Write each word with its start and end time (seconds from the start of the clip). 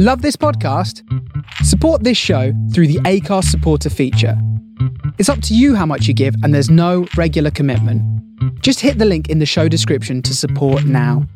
Love 0.00 0.22
this 0.22 0.36
podcast? 0.36 1.02
Support 1.64 2.04
this 2.04 2.16
show 2.16 2.52
through 2.72 2.86
the 2.86 3.00
Acast 3.00 3.46
supporter 3.46 3.90
feature. 3.90 4.40
It's 5.18 5.28
up 5.28 5.42
to 5.42 5.56
you 5.56 5.74
how 5.74 5.86
much 5.86 6.06
you 6.06 6.14
give, 6.14 6.36
and 6.44 6.54
there's 6.54 6.70
no 6.70 7.08
regular 7.16 7.50
commitment. 7.50 8.00
Just 8.62 8.78
hit 8.78 8.98
the 8.98 9.04
link 9.04 9.28
in 9.28 9.40
the 9.40 9.44
show 9.44 9.66
description 9.66 10.22
to 10.22 10.36
support 10.36 10.84
now. 10.84 11.26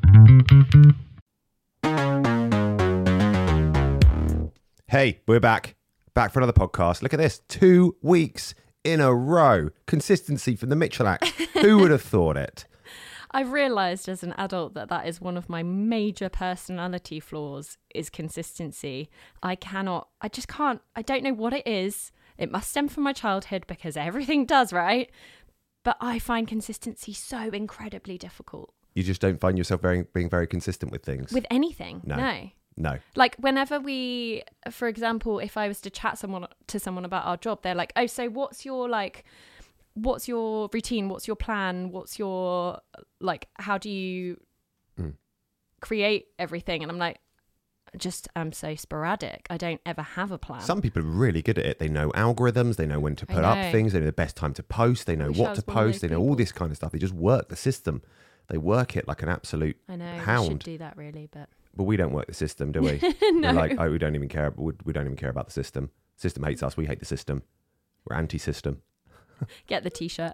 Hey, 4.87 5.19
we're 5.27 5.41
back. 5.41 5.75
Back 6.15 6.33
for 6.33 6.39
another 6.39 6.53
podcast. 6.53 7.03
Look 7.03 7.13
at 7.13 7.19
this. 7.19 7.41
Two 7.49 7.97
weeks 8.01 8.55
in 8.85 9.01
a 9.01 9.13
row. 9.13 9.71
Consistency 9.89 10.55
from 10.55 10.69
the 10.69 10.77
Mitchell 10.77 11.09
Act. 11.09 11.27
Who 11.63 11.79
would 11.79 11.91
have 11.91 12.03
thought 12.03 12.37
it? 12.37 12.67
I've 13.35 13.53
realised 13.53 14.09
as 14.09 14.23
an 14.23 14.35
adult 14.37 14.75
that 14.75 14.89
that 14.89 15.07
is 15.07 15.21
one 15.21 15.37
of 15.37 15.49
my 15.49 15.63
major 15.63 16.29
personality 16.29 17.19
flaws 17.19 17.79
is 17.95 18.11
consistency. 18.11 19.09
I 19.43 19.55
cannot, 19.57 20.09
I 20.21 20.29
just 20.29 20.49
can't, 20.49 20.81
I 20.95 21.03
don't 21.03 21.25
know 21.25 21.33
what 21.33 21.53
it 21.53 21.67
is. 21.67 22.13
It 22.37 22.51
must 22.51 22.71
stem 22.71 22.89
from 22.89 23.05
my 23.05 23.13
childhood 23.13 23.67
because 23.67 23.97
everything 23.97 24.45
does, 24.47 24.73
right? 24.73 25.11
But 25.85 25.97
I 26.01 26.19
find 26.19 26.47
consistency 26.47 27.13
so 27.13 27.39
incredibly 27.39 28.19
difficult 28.19 28.73
You 28.95 29.03
just 29.03 29.21
don't 29.21 29.41
find 29.41 29.59
yourself 29.59 29.81
very, 29.81 30.03
being 30.15 30.29
very 30.29 30.47
consistent 30.47 30.93
with 30.93 31.03
things. 31.03 31.33
with 31.33 31.47
anything. 31.51 32.03
No. 32.05 32.17
no. 32.17 32.51
no. 32.77 32.99
Like 33.17 33.37
whenever 33.37 33.81
we, 33.81 34.43
for 34.71 34.89
example, 34.89 35.39
if 35.39 35.57
I 35.57 35.69
was 35.69 35.81
to 35.83 35.91
chat 35.91 36.19
someone 36.19 36.47
to 36.67 36.79
someone 36.79 37.05
about 37.05 37.25
our 37.27 37.37
job, 37.37 37.63
they're 37.63 37.75
like, 37.75 37.93
"Oh, 37.97 38.07
so 38.07 38.29
what's 38.29 38.65
your 38.65 38.89
like, 38.89 39.25
what's 39.95 40.29
your 40.29 40.69
routine? 40.73 41.09
What's 41.09 41.27
your 41.27 41.37
plan? 41.37 41.91
What's 41.91 42.19
your 42.19 42.81
like? 43.21 43.49
How 43.55 43.79
do 43.79 43.91
you 43.91 44.41
Mm. 44.99 45.15
create 45.81 46.27
everything?" 46.39 46.83
And 46.83 46.91
I'm 46.91 46.99
like, 46.99 47.19
"Just 47.97 48.29
I'm 48.37 48.53
so 48.53 48.75
sporadic. 48.75 49.47
I 49.51 49.57
don't 49.57 49.81
ever 49.87 50.03
have 50.03 50.31
a 50.31 50.39
plan." 50.39 50.61
Some 50.61 50.81
people 50.81 51.03
are 51.03 51.07
really 51.07 51.43
good 51.43 51.59
at 51.59 51.67
it. 51.67 51.79
They 51.79 51.89
know 51.89 52.11
algorithms. 52.11 52.77
They 52.77 52.87
know 52.87 53.01
when 53.01 53.17
to 53.17 53.27
put 53.27 53.45
up 53.45 53.59
things. 53.73 53.93
They 53.93 54.01
know 54.01 54.07
the 54.07 54.13
best 54.13 54.37
time 54.37 54.55
to 54.55 54.63
post. 54.63 55.07
They 55.07 55.17
know 55.17 55.29
Wish 55.29 55.39
what 55.39 55.55
to 55.57 55.63
post. 55.63 56.01
They 56.01 56.09
know 56.09 56.21
all 56.21 56.35
this 56.35 56.53
kind 56.53 56.71
of 56.71 56.77
stuff. 56.77 56.93
They 56.93 56.99
just 56.99 57.15
work 57.15 57.49
the 57.49 57.57
system. 57.57 58.03
They 58.49 58.59
work 58.59 58.97
it 58.97 59.07
like 59.09 59.23
an 59.23 59.29
absolute. 59.29 59.77
I 59.89 59.97
know 59.97 60.43
we 60.43 60.49
should 60.49 60.59
do 60.59 60.79
that 60.79 60.97
really, 60.97 61.29
but 61.31 61.49
But 61.75 61.85
we 61.85 61.97
don't 61.97 62.13
work 62.13 62.27
the 62.27 62.35
system, 62.35 62.71
do 62.73 62.83
we? 62.83 62.99
no. 63.23 63.49
We're 63.49 63.53
like, 63.53 63.75
oh, 63.79 63.91
we 63.91 63.99
don't 63.99 64.15
even 64.15 64.29
care. 64.29 64.53
We, 64.57 64.73
we 64.85 64.93
don't 64.93 65.07
even 65.07 65.17
care 65.17 65.31
about 65.31 65.47
the 65.47 65.53
system. 65.53 65.91
System 66.17 66.43
hates 66.45 66.63
us. 66.63 66.77
We 66.77 66.87
hate 66.87 66.99
the 66.99 67.07
system. 67.07 67.45
We're 68.05 68.17
anti-system. 68.17 68.83
Get 69.67 69.85
the 69.85 69.91
t-shirt. 69.91 70.33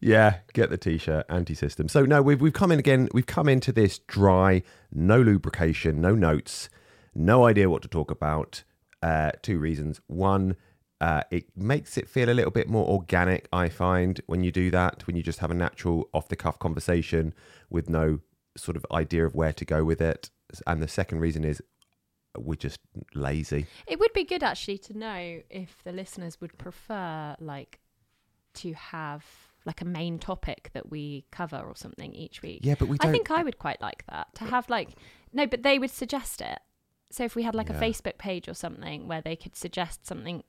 Yeah, 0.00 0.38
get 0.52 0.70
the 0.70 0.78
t-shirt, 0.78 1.26
anti-system. 1.28 1.88
So 1.88 2.04
no, 2.04 2.22
we've 2.22 2.40
we've 2.40 2.52
come 2.52 2.72
in 2.72 2.78
again. 2.78 3.08
We've 3.12 3.26
come 3.26 3.48
into 3.48 3.72
this 3.72 3.98
dry, 3.98 4.62
no 4.92 5.20
lubrication, 5.20 6.00
no 6.00 6.14
notes, 6.14 6.68
no 7.14 7.46
idea 7.46 7.68
what 7.70 7.82
to 7.82 7.88
talk 7.88 8.10
about. 8.10 8.64
Uh, 9.02 9.32
two 9.42 9.58
reasons. 9.58 10.00
One, 10.06 10.56
uh, 11.00 11.22
it 11.30 11.56
makes 11.56 11.96
it 11.96 12.08
feel 12.08 12.28
a 12.28 12.34
little 12.34 12.50
bit 12.50 12.68
more 12.68 12.86
organic. 12.86 13.48
I 13.52 13.68
find 13.68 14.20
when 14.26 14.44
you 14.44 14.52
do 14.52 14.70
that, 14.70 15.06
when 15.06 15.16
you 15.16 15.22
just 15.22 15.38
have 15.38 15.50
a 15.50 15.54
natural, 15.54 16.08
off-the-cuff 16.12 16.58
conversation 16.58 17.32
with 17.70 17.88
no 17.88 18.20
sort 18.56 18.76
of 18.76 18.84
idea 18.92 19.24
of 19.24 19.34
where 19.34 19.52
to 19.54 19.64
go 19.64 19.84
with 19.84 20.00
it. 20.00 20.30
And 20.66 20.82
the 20.82 20.88
second 20.88 21.20
reason 21.20 21.44
is 21.44 21.62
we're 22.38 22.56
just 22.56 22.80
lazy. 23.14 23.66
It 23.86 23.98
would 23.98 24.12
be 24.12 24.24
good 24.24 24.42
actually 24.42 24.78
to 24.78 24.98
know 24.98 25.40
if 25.48 25.82
the 25.84 25.92
listeners 25.92 26.40
would 26.40 26.56
prefer 26.58 27.36
like 27.40 27.80
to 28.54 28.72
have 28.74 29.24
like 29.66 29.80
a 29.82 29.84
main 29.84 30.18
topic 30.18 30.70
that 30.72 30.90
we 30.90 31.24
cover 31.30 31.58
or 31.58 31.76
something 31.76 32.14
each 32.14 32.40
week. 32.42 32.60
Yeah, 32.62 32.74
but 32.78 32.88
we 32.88 32.96
I 33.00 33.10
think 33.10 33.30
I 33.30 33.42
would 33.42 33.58
quite 33.58 33.80
like 33.80 34.04
that 34.10 34.34
to 34.36 34.44
have 34.44 34.68
like 34.70 34.90
no, 35.32 35.46
but 35.46 35.62
they 35.62 35.78
would 35.78 35.90
suggest 35.90 36.40
it. 36.40 36.58
So 37.10 37.24
if 37.24 37.34
we 37.34 37.42
had 37.42 37.54
like 37.54 37.68
Yeah. 37.68 37.76
a 37.76 37.80
Facebook 37.80 38.18
page 38.18 38.48
or 38.48 38.54
something 38.54 39.06
where 39.08 39.20
they 39.20 39.36
could 39.36 39.56
suggest 39.56 40.06
something 40.06 40.42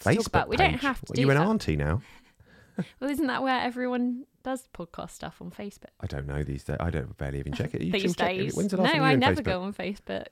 to 0.00 0.04
Facebook 0.04 0.16
talk 0.16 0.26
about, 0.26 0.48
we 0.48 0.56
don't 0.56 0.74
have 0.74 1.00
to 1.00 1.04
What, 1.10 1.14
do 1.16 1.20
you 1.22 1.30
an 1.30 1.36
that. 1.36 1.46
auntie 1.46 1.76
now? 1.76 2.02
Well, 2.98 3.10
isn't 3.10 3.26
that 3.26 3.42
where 3.42 3.60
everyone 3.60 4.24
does 4.42 4.66
podcast 4.72 5.10
stuff 5.10 5.42
on 5.42 5.50
Facebook 5.50 5.90
I 6.00 6.06
don't 6.06 6.26
know 6.26 6.42
these 6.42 6.64
days. 6.64 6.78
I 6.80 6.88
don't 6.88 7.14
barely 7.18 7.38
even 7.38 7.52
check 7.52 7.74
it. 7.74 7.82
You 7.82 7.92
these 7.92 8.16
check 8.16 8.28
days? 8.34 8.56
When's 8.56 8.70
the 8.70 8.78
No, 8.78 8.84
last 8.84 8.92
time 8.92 9.02
you 9.02 9.06
I 9.08 9.14
never 9.16 9.42
Facebook? 9.42 9.44
go 9.44 9.62
on 9.62 9.74
Facebook. 9.74 10.26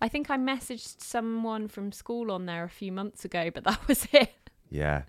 I 0.00 0.08
think 0.08 0.28
I 0.30 0.36
messaged 0.38 1.00
someone 1.00 1.68
from 1.68 1.92
school 1.92 2.32
on 2.32 2.46
there 2.46 2.64
a 2.64 2.68
few 2.68 2.90
months 2.90 3.24
ago, 3.24 3.50
but 3.54 3.62
that 3.64 3.78
was 3.88 4.08
it. 4.12 4.47
Yeah. 4.70 5.02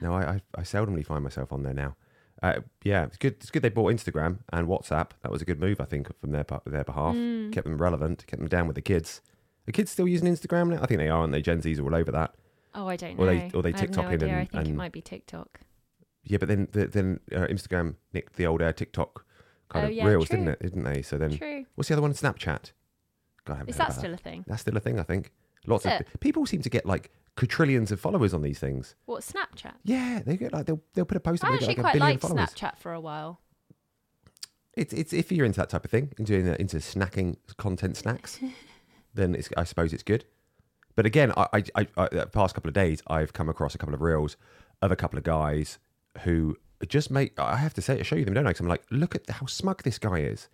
No, 0.00 0.12
I, 0.14 0.22
I, 0.34 0.40
I 0.56 0.60
seldomly 0.62 1.04
find 1.04 1.22
myself 1.22 1.52
on 1.52 1.62
there 1.62 1.74
now. 1.74 1.96
Uh, 2.42 2.60
yeah, 2.82 3.04
it's 3.04 3.16
good. 3.16 3.34
It's 3.34 3.50
good 3.50 3.62
they 3.62 3.68
bought 3.70 3.92
Instagram 3.92 4.40
and 4.52 4.66
WhatsApp. 4.68 5.10
That 5.22 5.30
was 5.32 5.40
a 5.40 5.44
good 5.44 5.60
move, 5.60 5.80
I 5.80 5.84
think, 5.84 6.08
from 6.20 6.32
their 6.32 6.44
part- 6.44 6.64
their 6.66 6.84
behalf. 6.84 7.14
Mm. 7.14 7.52
Kept 7.52 7.64
them 7.66 7.78
relevant, 7.78 8.26
kept 8.26 8.40
them 8.40 8.48
down 8.48 8.66
with 8.66 8.74
the 8.74 8.82
kids. 8.82 9.22
The 9.66 9.72
kids 9.72 9.90
still 9.90 10.06
using 10.08 10.28
Instagram 10.28 10.68
now? 10.70 10.82
I 10.82 10.86
think 10.86 10.98
they 10.98 11.08
are, 11.08 11.20
aren't 11.20 11.32
they? 11.32 11.40
Gen 11.40 11.62
Zs 11.62 11.78
are 11.78 11.84
all 11.84 11.94
over 11.94 12.12
that. 12.12 12.34
Oh, 12.74 12.86
I 12.88 12.96
don't 12.96 13.16
know. 13.16 13.24
Or 13.24 13.26
they- 13.26 13.50
or 13.54 13.62
they 13.62 13.72
TikTok 13.72 14.04
no 14.04 14.10
in 14.10 14.14
idea. 14.22 14.34
I 14.36 14.40
and- 14.40 14.48
it 14.52 14.68
and- 14.68 14.76
might 14.76 14.92
be 14.92 15.00
TikTok. 15.00 15.60
Yeah, 16.24 16.38
but 16.38 16.48
then 16.48 16.68
the, 16.72 16.86
then 16.86 17.20
uh, 17.32 17.46
Instagram 17.46 17.96
nicked 18.12 18.36
the 18.36 18.46
old 18.46 18.62
uh, 18.62 18.72
TikTok 18.72 19.24
kind 19.68 19.84
Oh, 19.84 19.88
of 19.88 19.94
yeah, 19.94 20.04
reels, 20.06 20.28
didn't 20.28 20.48
it? 20.48 20.60
Didn't 20.60 20.82
they? 20.84 21.02
So 21.02 21.18
then, 21.18 21.36
True. 21.36 21.64
what's 21.74 21.88
the 21.88 21.94
other 21.94 22.02
one? 22.02 22.12
Snapchat. 22.14 22.72
God, 23.44 23.68
Is 23.68 23.76
that 23.76 23.92
still 23.92 24.12
a 24.14 24.16
thing? 24.16 24.44
That's 24.48 24.62
still 24.62 24.76
a 24.76 24.80
thing, 24.80 24.98
I 24.98 25.02
think. 25.02 25.32
Lots 25.66 25.84
Is 25.86 25.92
of 25.92 26.00
it? 26.00 26.20
people 26.20 26.46
seem 26.46 26.62
to 26.62 26.70
get 26.70 26.86
like 26.86 27.10
quadrillions 27.36 27.90
of 27.90 28.00
followers 28.00 28.32
on 28.34 28.42
these 28.42 28.58
things. 28.58 28.94
What 29.06 29.22
Snapchat? 29.22 29.74
Yeah, 29.82 30.22
they 30.24 30.36
get 30.36 30.52
like 30.52 30.66
they'll 30.66 30.82
they'll 30.94 31.04
put 31.04 31.16
a 31.16 31.20
post 31.20 31.44
up 31.44 31.50
I 31.50 31.54
actually 31.54 31.74
like 31.74 31.78
quite 31.78 31.96
liked 31.96 32.22
followers. 32.22 32.50
Snapchat 32.50 32.78
for 32.78 32.92
a 32.92 33.00
while. 33.00 33.40
It's 34.74 34.92
it's 34.92 35.12
if 35.12 35.30
you're 35.30 35.46
into 35.46 35.60
that 35.60 35.70
type 35.70 35.84
of 35.84 35.90
thing, 35.90 36.12
into 36.18 36.34
into 36.60 36.76
snacking 36.78 37.36
content 37.56 37.96
snacks, 37.96 38.38
then 39.14 39.34
it's 39.34 39.48
I 39.56 39.64
suppose 39.64 39.92
it's 39.92 40.02
good. 40.02 40.24
But 40.96 41.06
again, 41.06 41.32
I, 41.36 41.46
I, 41.52 41.62
I, 41.74 41.86
I 41.96 42.08
the 42.08 42.26
past 42.26 42.54
couple 42.54 42.68
of 42.68 42.74
days 42.74 43.02
I've 43.08 43.32
come 43.32 43.48
across 43.48 43.74
a 43.74 43.78
couple 43.78 43.94
of 43.94 44.00
reels 44.00 44.36
of 44.82 44.92
a 44.92 44.96
couple 44.96 45.18
of 45.18 45.24
guys 45.24 45.78
who 46.22 46.56
just 46.86 47.10
make 47.10 47.38
I 47.38 47.56
have 47.56 47.74
to 47.74 47.82
say 47.82 48.02
show 48.02 48.16
you 48.16 48.24
them, 48.24 48.34
don't 48.34 48.46
I? 48.46 48.52
'Cause 48.52 48.60
I'm 48.60 48.68
like, 48.68 48.84
look 48.90 49.14
at 49.14 49.28
how 49.28 49.46
smug 49.46 49.82
this 49.82 49.98
guy 49.98 50.18
is. 50.20 50.48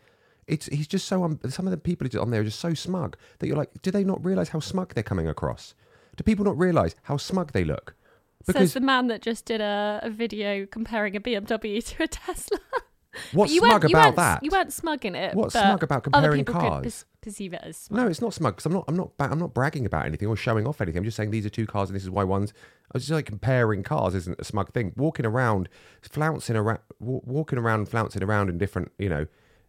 It's 0.46 0.66
he's 0.66 0.86
just 0.86 1.06
so 1.06 1.24
um, 1.24 1.38
some 1.48 1.66
of 1.66 1.70
the 1.70 1.76
people 1.76 2.08
on 2.20 2.30
there 2.30 2.40
are 2.40 2.44
just 2.44 2.60
so 2.60 2.74
smug 2.74 3.16
that 3.38 3.46
you're 3.46 3.56
like, 3.56 3.70
do 3.82 3.90
they 3.90 4.02
not 4.04 4.24
realize 4.24 4.48
how 4.50 4.60
smug 4.60 4.94
they're 4.94 5.02
coming 5.04 5.28
across? 5.28 5.74
Do 6.20 6.24
people 6.24 6.44
not 6.44 6.58
realize 6.58 6.94
how 7.04 7.16
smug 7.16 7.52
they 7.52 7.64
look? 7.64 7.94
Says 8.42 8.74
the 8.74 8.80
man 8.80 9.06
that 9.06 9.22
just 9.22 9.46
did 9.46 9.62
a, 9.62 10.00
a 10.02 10.10
video 10.10 10.66
comparing 10.66 11.16
a 11.16 11.20
BMW 11.20 11.82
to 11.82 12.02
a 12.02 12.08
Tesla. 12.08 12.58
what's 13.32 13.54
you 13.54 13.60
smug 13.60 13.70
weren't, 13.70 13.84
you 13.84 13.96
about 13.96 14.04
weren't, 14.04 14.16
that? 14.16 14.44
You 14.44 14.50
weren't 14.50 14.70
smug 14.70 15.06
in 15.06 15.14
it. 15.14 15.34
What's 15.34 15.54
but 15.54 15.62
smug 15.62 15.82
about 15.82 16.06
other 16.08 16.10
comparing 16.10 16.44
people 16.44 16.60
cars? 16.60 16.74
Could 16.74 16.82
pers- 16.82 17.04
perceive 17.22 17.54
it 17.54 17.60
as 17.62 17.78
smug. 17.78 18.02
No, 18.02 18.06
it's 18.06 18.20
not 18.20 18.34
smug 18.34 18.56
because 18.56 18.66
I'm 18.66 18.74
not. 18.74 18.84
I'm 18.86 18.96
not. 18.96 19.16
ba- 19.16 19.30
I'm 19.30 19.38
not 19.38 19.54
bragging 19.54 19.86
about 19.86 20.04
anything 20.04 20.28
or 20.28 20.36
showing 20.36 20.66
off 20.66 20.82
anything. 20.82 20.98
I'm 20.98 21.04
just 21.04 21.16
saying 21.16 21.30
these 21.30 21.46
are 21.46 21.50
two 21.50 21.66
cars 21.66 21.88
and 21.88 21.96
this 21.96 22.02
is 22.02 22.10
why 22.10 22.24
one's. 22.24 22.52
I 22.92 22.98
was 22.98 23.04
just 23.04 23.12
like 23.12 23.24
comparing 23.24 23.82
cars 23.82 24.14
isn't 24.14 24.38
a 24.38 24.44
smug 24.44 24.74
thing. 24.74 24.92
Walking 24.98 25.24
around, 25.24 25.70
flouncing 26.02 26.54
around, 26.54 26.80
wa- 26.98 27.22
walking 27.24 27.58
around, 27.58 27.88
flouncing 27.88 28.22
around 28.22 28.50
in 28.50 28.58
different, 28.58 28.92
you 28.98 29.08
know, 29.08 29.26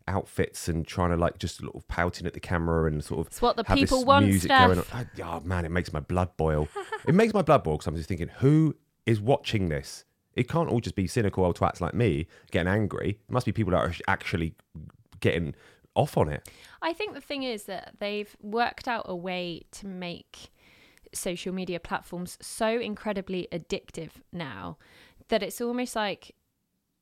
outfits 0.07 0.67
and 0.67 0.85
trying 0.85 1.09
to 1.12 1.17
like 1.17 1.38
just 1.38 1.57
sort 1.57 1.75
of 1.75 1.88
pouting 1.88 2.28
at 2.28 2.34
the 2.34 2.39
camera 2.39 2.85
and 2.85 3.03
sort 3.03 3.22
of. 3.22 3.28
It's 3.28 3.41
what 3.41 3.56
the 3.56 3.63
people 3.63 4.06
want, 4.06 4.25
music 4.25 4.50
Steph. 4.50 4.67
going 4.67 4.79
on. 4.79 5.09
Oh 5.23 5.39
man, 5.45 5.66
it 5.66 5.72
makes 5.72 5.94
my 5.94 6.00
blood 6.00 6.35
boil. 6.38 6.67
it 7.07 7.16
makes 7.16 7.34
my 7.34 7.41
blood 7.41 7.63
boil 7.63 7.75
because 7.75 7.88
I'm 7.88 7.95
just 7.95 8.09
thinking, 8.09 8.29
who 8.40 8.75
is 9.06 9.19
watching 9.19 9.69
this? 9.69 10.06
It 10.35 10.47
can't 10.47 10.69
all 10.69 10.79
just 10.79 10.95
be 10.95 11.07
cynical 11.07 11.44
old 11.44 11.57
twats 11.57 11.81
like 11.81 11.94
me 11.94 12.28
getting 12.51 12.72
angry. 12.72 13.19
It 13.28 13.31
must 13.31 13.45
be 13.45 13.51
people 13.51 13.72
that 13.72 13.79
are 13.79 13.94
actually 14.07 14.56
getting 15.19 15.56
off 15.95 16.17
on 16.17 16.29
it. 16.29 16.47
I 16.81 16.94
think 16.94 17.13
the 17.13 17.22
thing 17.22 17.44
is 17.44 17.63
that 17.63 17.95
they've 18.00 18.35
worked 18.41 18.88
out 18.88 19.06
a 19.07 19.16
way 19.16 19.63
to 19.72 19.88
make 19.88 20.51
social 21.13 21.53
media 21.53 21.79
platforms 21.79 22.38
so 22.41 22.79
incredibly 22.79 23.47
addictive 23.51 24.11
now 24.31 24.78
that 25.28 25.44
it's 25.44 25.59
almost 25.59 25.95
like 25.95 26.35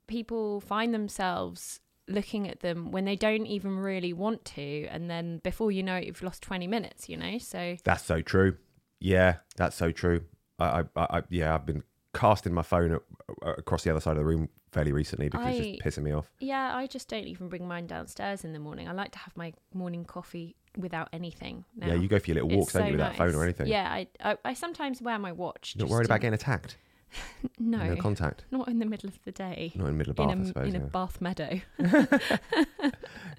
people 0.08 0.60
find 0.60 0.94
themselves 0.94 1.80
looking 2.10 2.48
at 2.50 2.60
them 2.62 2.92
when 2.92 3.06
they 3.06 3.16
don't 3.16 3.46
even 3.46 3.78
really 3.78 4.14
want 4.14 4.44
to 4.44 4.86
and 4.88 5.10
then 5.10 5.38
before 5.44 5.72
you 5.72 5.84
know 5.84 5.96
it 5.96 6.06
you've 6.06 6.24
lost 6.24 6.42
20 6.44 6.68
minutes 6.68 7.08
you 7.08 7.16
know 7.16 7.38
so 7.38 7.78
That's 7.84 8.04
so 8.04 8.22
true. 8.22 8.58
Yeah, 9.00 9.36
that's 9.56 9.76
so 9.78 9.92
true. 9.92 10.24
I, 10.60 10.84
I, 10.96 11.18
I 11.18 11.24
yeah, 11.30 11.56
I've 11.56 11.66
been 11.66 11.84
casting 12.14 12.54
my 12.54 12.64
phone 12.64 13.00
across 13.44 13.84
the 13.84 13.92
other 13.92 14.02
side 14.02 14.12
of 14.12 14.18
the 14.18 14.26
room 14.26 14.50
fairly 14.72 14.92
recently 14.92 15.30
because 15.30 15.58
it's 15.58 15.80
just 15.82 15.98
pissing 16.00 16.04
me 16.04 16.12
off. 16.12 16.30
yeah 16.40 16.76
i 16.76 16.86
just 16.86 17.08
don't 17.08 17.26
even 17.26 17.48
bring 17.50 17.68
mine 17.68 17.88
downstairs 17.88 18.44
in 18.44 18.52
the 18.54 18.60
morning 18.60 18.88
i 18.88 18.92
like 18.92 19.12
to 19.12 19.18
have 19.20 19.36
my 19.38 19.54
morning 19.74 20.04
coffee 20.04 20.56
without 20.78 21.08
anything 21.14 21.66
now. 21.76 21.88
Yeah, 21.88 21.94
you 21.96 22.08
go 22.08 22.20
for 22.20 22.28
your 22.32 22.44
little 22.44 22.60
walks, 22.60 22.74
so 22.74 22.84
you, 22.86 22.92
without 22.92 23.16
phone 23.16 23.34
or 23.36 23.44
anything? 23.44 23.68
yeah 23.68 23.90
I, 23.92 24.08
I 24.24 24.38
i 24.46 24.54
sometimes 24.54 25.02
wear 25.02 25.18
my 25.20 25.32
watch 25.32 25.74
You're 25.76 25.86
not 25.88 25.92
worried 25.92 26.06
about 26.06 26.16
in- 26.16 26.22
getting 26.22 26.34
attacked? 26.36 26.78
no 27.60 27.78
No 27.94 27.96
contact? 27.96 28.44
not 28.52 28.68
in 28.68 28.80
the 28.80 28.86
middle 28.86 29.08
of 29.10 29.20
the 29.26 29.32
day 29.32 29.72
Not 29.76 29.88
in 29.88 29.92
the 29.98 29.98
middle 29.98 30.12
of 30.12 30.20
in 30.20 30.28
Bath, 30.28 30.38
a, 30.38 30.42
I 30.42 30.46
suppose. 30.48 30.74
in 30.74 30.76
a 30.76 30.86
bath 30.86 31.22
meadow 31.22 31.60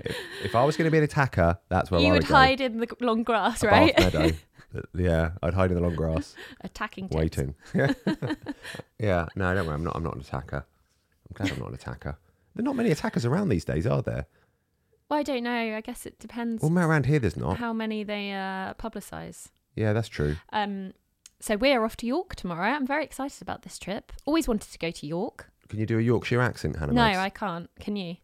if, 0.05 0.17
if 0.44 0.55
I 0.55 0.64
was 0.64 0.76
going 0.76 0.87
to 0.87 0.90
be 0.90 0.99
an 0.99 1.05
attacker, 1.05 1.58
that's 1.69 1.90
where 1.90 2.00
you 2.00 2.08
I 2.08 2.12
would 2.12 2.22
would 2.22 2.28
hide 2.28 2.61
in 2.61 2.78
the 2.78 2.88
long 3.00 3.22
grass 3.22 3.62
A 3.62 3.69
right 3.69 3.96
Bath 3.96 4.14
meadow. 4.14 4.37
Yeah, 4.94 5.31
I'd 5.43 5.55
hide 5.55 5.70
in 5.72 5.76
the 5.76 5.82
long 5.82 5.96
grass, 5.96 6.37
attacking 6.61 7.08
waiting. 7.11 7.56
Yeah, 7.75 7.93
yeah. 9.00 9.26
No, 9.34 9.52
don't 9.52 9.67
worry. 9.67 9.75
I'm 9.75 9.82
not. 9.82 9.96
I'm 9.96 10.05
not 10.05 10.14
an 10.14 10.20
attacker. 10.20 10.64
I'm 11.28 11.34
glad 11.34 11.52
I'm 11.52 11.58
not 11.58 11.69
an 11.70 11.75
attacker. 11.75 12.19
There 12.55 12.62
are 12.62 12.64
not 12.64 12.76
many 12.76 12.90
attackers 12.93 13.25
around 13.25 13.49
these 13.49 13.64
days, 13.64 13.84
are 13.87 14.00
there? 14.00 14.26
Well, 15.08 15.19
I 15.19 15.22
don't 15.25 15.43
know. 15.43 15.76
I 15.76 15.81
guess 15.81 16.06
it 16.06 16.20
depends 16.20 16.62
Well, 16.62 16.76
around 16.78 17.06
here 17.06 17.19
there's 17.19 17.37
not. 17.37 17.56
how 17.56 17.72
many 17.72 18.05
they 18.05 18.31
uh, 18.32 18.75
publicise. 18.75 19.49
Yeah, 19.75 19.93
that's 19.93 20.06
true. 20.08 20.37
Um, 20.52 20.93
so 21.40 21.56
we're 21.56 21.84
off 21.84 21.96
to 21.98 22.06
York 22.06 22.37
tomorrow. 22.37 22.70
I'm 22.70 22.87
very 22.87 23.04
excited 23.04 23.42
about 23.42 23.62
this 23.62 23.78
trip. 23.78 24.12
Always 24.25 24.46
wanted 24.46 24.70
to 24.72 24.78
go 24.78 24.90
to 24.90 25.06
York. 25.06 25.50
Can 25.69 25.78
you 25.78 25.87
do 25.87 25.98
a 25.98 26.02
Yorkshire 26.02 26.40
accent, 26.40 26.76
Hannah? 26.76 26.92
no? 26.92 27.02
I 27.02 27.31
can't. 27.31 27.70
Can 27.78 27.96
you? 27.96 28.16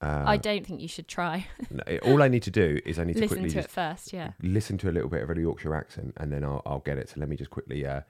Uh, 0.00 0.24
I 0.26 0.36
don't 0.36 0.66
think 0.66 0.80
you 0.80 0.88
should 0.88 1.08
try. 1.08 1.46
no, 1.70 1.82
all 2.04 2.22
I 2.22 2.28
need 2.28 2.42
to 2.44 2.50
do 2.50 2.80
is 2.84 2.98
I 2.98 3.04
need 3.04 3.14
to 3.14 3.20
Listen 3.20 3.38
quickly 3.38 3.50
to 3.54 3.58
it 3.60 3.70
first. 3.70 4.12
Yeah. 4.12 4.32
listen 4.42 4.76
to 4.78 4.90
a 4.90 4.92
little 4.92 5.08
bit 5.08 5.22
of 5.22 5.30
a 5.30 5.40
Yorkshire 5.40 5.74
accent, 5.74 6.12
and 6.18 6.32
then 6.32 6.44
I'll, 6.44 6.62
I'll 6.66 6.80
get 6.80 6.98
it. 6.98 7.08
So 7.08 7.14
let 7.18 7.28
me 7.28 7.36
just 7.36 7.50
quickly 7.50 7.86
uh, 7.86 8.02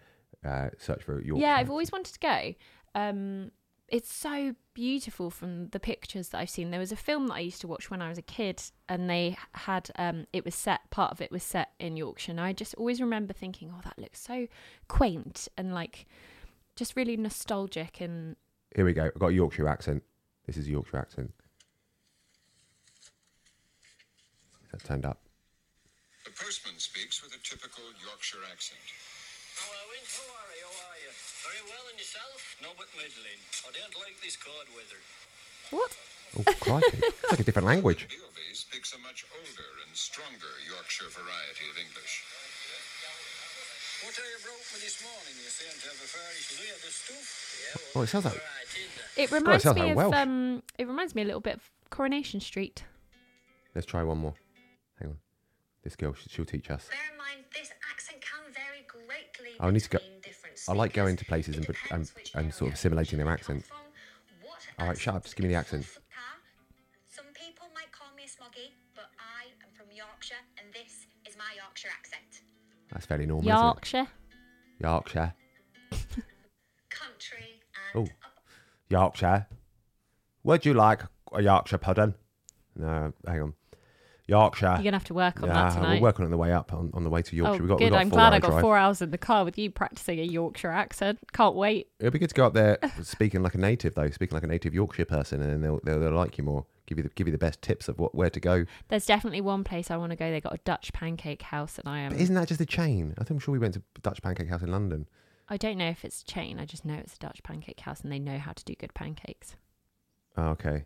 uh, 0.44 0.70
search 0.78 1.02
for 1.04 1.22
Yorkshire. 1.22 1.42
Yeah, 1.42 1.52
I've 1.54 1.60
accent. 1.60 1.70
always 1.70 1.92
wanted 1.92 2.12
to 2.14 2.18
go. 2.18 2.54
Um, 2.94 3.50
it's 3.88 4.12
so 4.12 4.54
beautiful 4.74 5.30
from 5.30 5.68
the 5.68 5.78
pictures 5.78 6.30
that 6.30 6.38
I've 6.38 6.50
seen. 6.50 6.70
There 6.70 6.80
was 6.80 6.92
a 6.92 6.96
film 6.96 7.28
that 7.28 7.34
I 7.34 7.40
used 7.40 7.60
to 7.60 7.68
watch 7.68 7.90
when 7.90 8.02
I 8.02 8.08
was 8.08 8.18
a 8.18 8.22
kid, 8.22 8.62
and 8.88 9.08
they 9.08 9.36
had 9.52 9.90
um, 9.96 10.26
it 10.32 10.44
was 10.44 10.54
set. 10.54 10.90
Part 10.90 11.12
of 11.12 11.20
it 11.20 11.30
was 11.30 11.42
set 11.42 11.72
in 11.78 11.96
Yorkshire, 11.96 12.32
and 12.32 12.40
I 12.40 12.52
just 12.52 12.74
always 12.74 13.00
remember 13.00 13.32
thinking, 13.32 13.72
"Oh, 13.72 13.80
that 13.84 13.98
looks 13.98 14.20
so 14.20 14.48
quaint 14.88 15.48
and 15.56 15.72
like 15.72 16.06
just 16.74 16.96
really 16.96 17.16
nostalgic." 17.16 18.00
And 18.00 18.36
Here 18.74 18.84
we 18.84 18.92
go. 18.92 19.04
I've 19.06 19.20
got 19.20 19.28
a 19.28 19.34
Yorkshire 19.34 19.68
accent. 19.68 20.02
This 20.46 20.56
is 20.56 20.66
a 20.66 20.70
Yorkshire 20.70 20.98
accent. 20.98 21.32
Is 24.64 24.70
that 24.72 24.84
turned 24.84 25.06
up? 25.06 25.20
The 26.24 26.32
postman 26.32 26.78
speaks 26.78 27.22
with 27.22 27.32
a 27.32 27.38
typical 27.38 27.84
Yorkshire 28.04 28.38
accent. 28.50 28.80
Hello, 29.56 29.76
Owen. 29.88 30.04
How 30.04 30.28
are 30.36 30.52
you? 30.56 30.68
How 30.68 30.92
are 30.92 31.00
you? 31.00 31.12
Very 31.46 31.62
well, 31.68 31.84
and 31.90 31.96
yourself? 31.98 32.38
No, 32.62 32.68
but 32.76 32.88
middling. 32.96 33.40
I 33.64 33.70
don't 33.72 33.96
like 34.00 34.16
this 34.20 34.36
cold 34.36 34.68
weather. 34.76 35.00
what? 35.72 35.90
Oh, 36.36 36.44
crikey. 36.60 37.00
it's 37.00 37.30
like 37.32 37.40
a 37.40 37.46
different 37.46 37.66
language. 37.68 38.08
Beovey 38.12 38.52
speaks 38.52 38.92
a 38.92 38.98
much 39.00 39.24
older 39.32 39.70
and 39.86 39.90
stronger 39.96 40.52
Yorkshire 40.68 41.08
variety 41.08 41.64
of 41.72 41.76
English. 41.80 42.24
What 44.04 44.12
are 44.20 44.28
you 44.28 44.38
broke 44.44 44.60
me 44.76 44.78
this 44.84 45.00
morning? 45.00 45.34
You 45.40 45.48
seem 45.48 45.72
to 45.72 45.86
have 45.88 45.96
a 46.04 46.08
fairly 46.12 46.42
leather 46.60 46.92
stuff. 46.92 47.26
Yeah, 47.64 47.96
Oh, 47.96 48.02
it 48.04 48.08
sounds 48.12 48.26
like 48.28 48.34
right, 48.36 48.68
isn't 48.76 49.00
it? 49.16 49.22
It 49.24 49.28
reminds 49.32 49.62
sounds 49.64 49.76
me 49.76 49.82
like 49.82 49.90
of 49.92 49.96
Welsh. 49.96 50.16
um, 50.16 50.62
it 50.78 50.86
reminds 50.86 51.14
me 51.14 51.22
a 51.22 51.24
little 51.24 51.40
bit 51.40 51.54
of 51.56 51.70
Coronation 51.90 52.40
Street. 52.40 52.84
Let's 53.74 53.86
try 53.86 54.02
one 54.02 54.18
more. 54.18 54.34
Hang 55.00 55.10
on. 55.10 55.18
This 55.82 55.96
girl, 55.96 56.12
she- 56.12 56.28
she'll 56.28 56.44
teach 56.44 56.68
us. 56.70 56.88
Bear 56.92 57.00
in 57.10 57.16
mind, 57.16 57.44
this 57.54 57.70
I 59.60 59.70
need 59.70 59.80
to 59.80 59.88
go- 59.88 59.98
I 60.68 60.72
like 60.72 60.92
going 60.92 61.16
to 61.16 61.24
places 61.24 61.56
and 61.56 61.66
and- 61.90 62.10
and 62.34 62.52
sort 62.54 62.68
of 62.70 62.74
assimilating 62.74 63.18
their 63.18 63.28
accent. 63.30 63.64
from, 63.64 63.76
All 64.78 64.86
right, 64.88 64.98
shut 64.98 65.14
up, 65.14 65.22
just 65.24 65.36
give 65.36 65.44
me 65.44 65.50
the 65.50 65.58
accent. 65.58 65.86
Some 67.08 67.26
people 67.34 67.66
might 67.74 67.90
call 67.92 68.08
me 68.16 68.24
a 68.24 68.26
smoggy, 68.26 68.72
but 68.94 69.06
I 69.18 69.46
am 69.64 69.70
from 69.74 69.86
Yorkshire, 69.94 70.34
and 70.58 70.72
this 70.74 71.06
is 71.28 71.36
my 71.36 71.54
Yorkshire 71.56 71.88
accent. 71.90 72.42
That's 72.92 73.06
fairly 73.06 73.26
normal, 73.26 73.48
Yorkshire. 73.48 73.98
isn't 73.98 74.08
it? 74.80 74.82
Yorkshire. 74.84 75.34
Country 76.90 77.60
Oh. 77.94 78.00
and 78.00 78.10
Yorkshire. 78.88 79.46
Would 80.44 80.64
you 80.66 80.74
like 80.74 81.02
a 81.32 81.42
Yorkshire 81.42 81.78
pudding? 81.78 82.14
No, 82.76 83.12
hang 83.26 83.40
on. 83.42 83.54
Yorkshire. 84.28 84.66
You're 84.66 84.84
gonna 84.84 84.92
have 84.92 85.04
to 85.04 85.14
work 85.14 85.42
on 85.42 85.48
that 85.48 85.54
yeah, 85.54 85.74
tonight. 85.74 86.00
we're 86.00 86.08
working 86.08 86.24
on 86.24 86.30
the 86.30 86.36
way 86.36 86.52
up 86.52 86.72
on, 86.72 86.90
on 86.94 87.04
the 87.04 87.10
way 87.10 87.22
to 87.22 87.36
Yorkshire. 87.36 87.60
Oh, 87.60 87.62
we 87.62 87.68
got, 87.68 87.78
good. 87.78 87.90
got 87.90 88.00
I'm 88.00 88.08
glad 88.08 88.32
I 88.32 88.40
got 88.40 88.50
drive. 88.50 88.60
four 88.60 88.76
hours 88.76 89.00
in 89.00 89.10
the 89.10 89.18
car 89.18 89.44
with 89.44 89.56
you 89.56 89.70
practicing 89.70 90.18
a 90.18 90.24
Yorkshire 90.24 90.70
accent. 90.70 91.18
Can't 91.32 91.54
wait. 91.54 91.88
It'll 92.00 92.10
be 92.10 92.18
good 92.18 92.30
to 92.30 92.34
go 92.34 92.46
up 92.46 92.54
there 92.54 92.78
speaking 93.02 93.42
like 93.42 93.54
a 93.54 93.58
native, 93.58 93.94
though, 93.94 94.10
speaking 94.10 94.34
like 94.34 94.42
a 94.42 94.48
native 94.48 94.74
Yorkshire 94.74 95.04
person, 95.04 95.40
and 95.40 95.50
then 95.52 95.60
they'll, 95.60 95.80
they'll, 95.84 96.00
they'll 96.00 96.10
like 96.12 96.38
you 96.38 96.44
more. 96.44 96.66
Give 96.86 96.98
you 96.98 97.04
the, 97.04 97.10
give 97.10 97.26
you 97.26 97.32
the 97.32 97.38
best 97.38 97.62
tips 97.62 97.88
of 97.88 97.98
what 97.98 98.14
where 98.14 98.30
to 98.30 98.38
go. 98.38 98.64
There's 98.88 99.06
definitely 99.06 99.40
one 99.40 99.64
place 99.64 99.90
I 99.90 99.96
want 99.96 100.10
to 100.10 100.16
go. 100.16 100.30
They 100.30 100.40
got 100.40 100.54
a 100.54 100.60
Dutch 100.64 100.92
pancake 100.92 101.42
house, 101.42 101.78
and 101.78 101.88
I 101.88 101.98
am. 101.98 102.12
But 102.12 102.20
isn't 102.20 102.34
that 102.36 102.46
just 102.46 102.60
a 102.60 102.66
chain? 102.66 103.12
I 103.18 103.24
think 103.24 103.30
I'm 103.30 103.38
sure 103.40 103.52
we 103.52 103.58
went 103.58 103.74
to 103.74 103.82
Dutch 104.02 104.22
Pancake 104.22 104.48
House 104.48 104.62
in 104.62 104.70
London. 104.70 105.08
I 105.48 105.56
don't 105.56 105.78
know 105.78 105.88
if 105.88 106.04
it's 106.04 106.22
a 106.22 106.24
chain. 106.24 106.58
I 106.58 106.64
just 106.64 106.84
know 106.84 106.94
it's 106.94 107.14
a 107.14 107.18
Dutch 107.18 107.42
pancake 107.42 107.80
house, 107.80 108.00
and 108.00 108.12
they 108.12 108.18
know 108.18 108.38
how 108.38 108.52
to 108.52 108.64
do 108.64 108.74
good 108.74 108.94
pancakes. 108.94 109.56
Oh, 110.36 110.48
okay. 110.50 110.84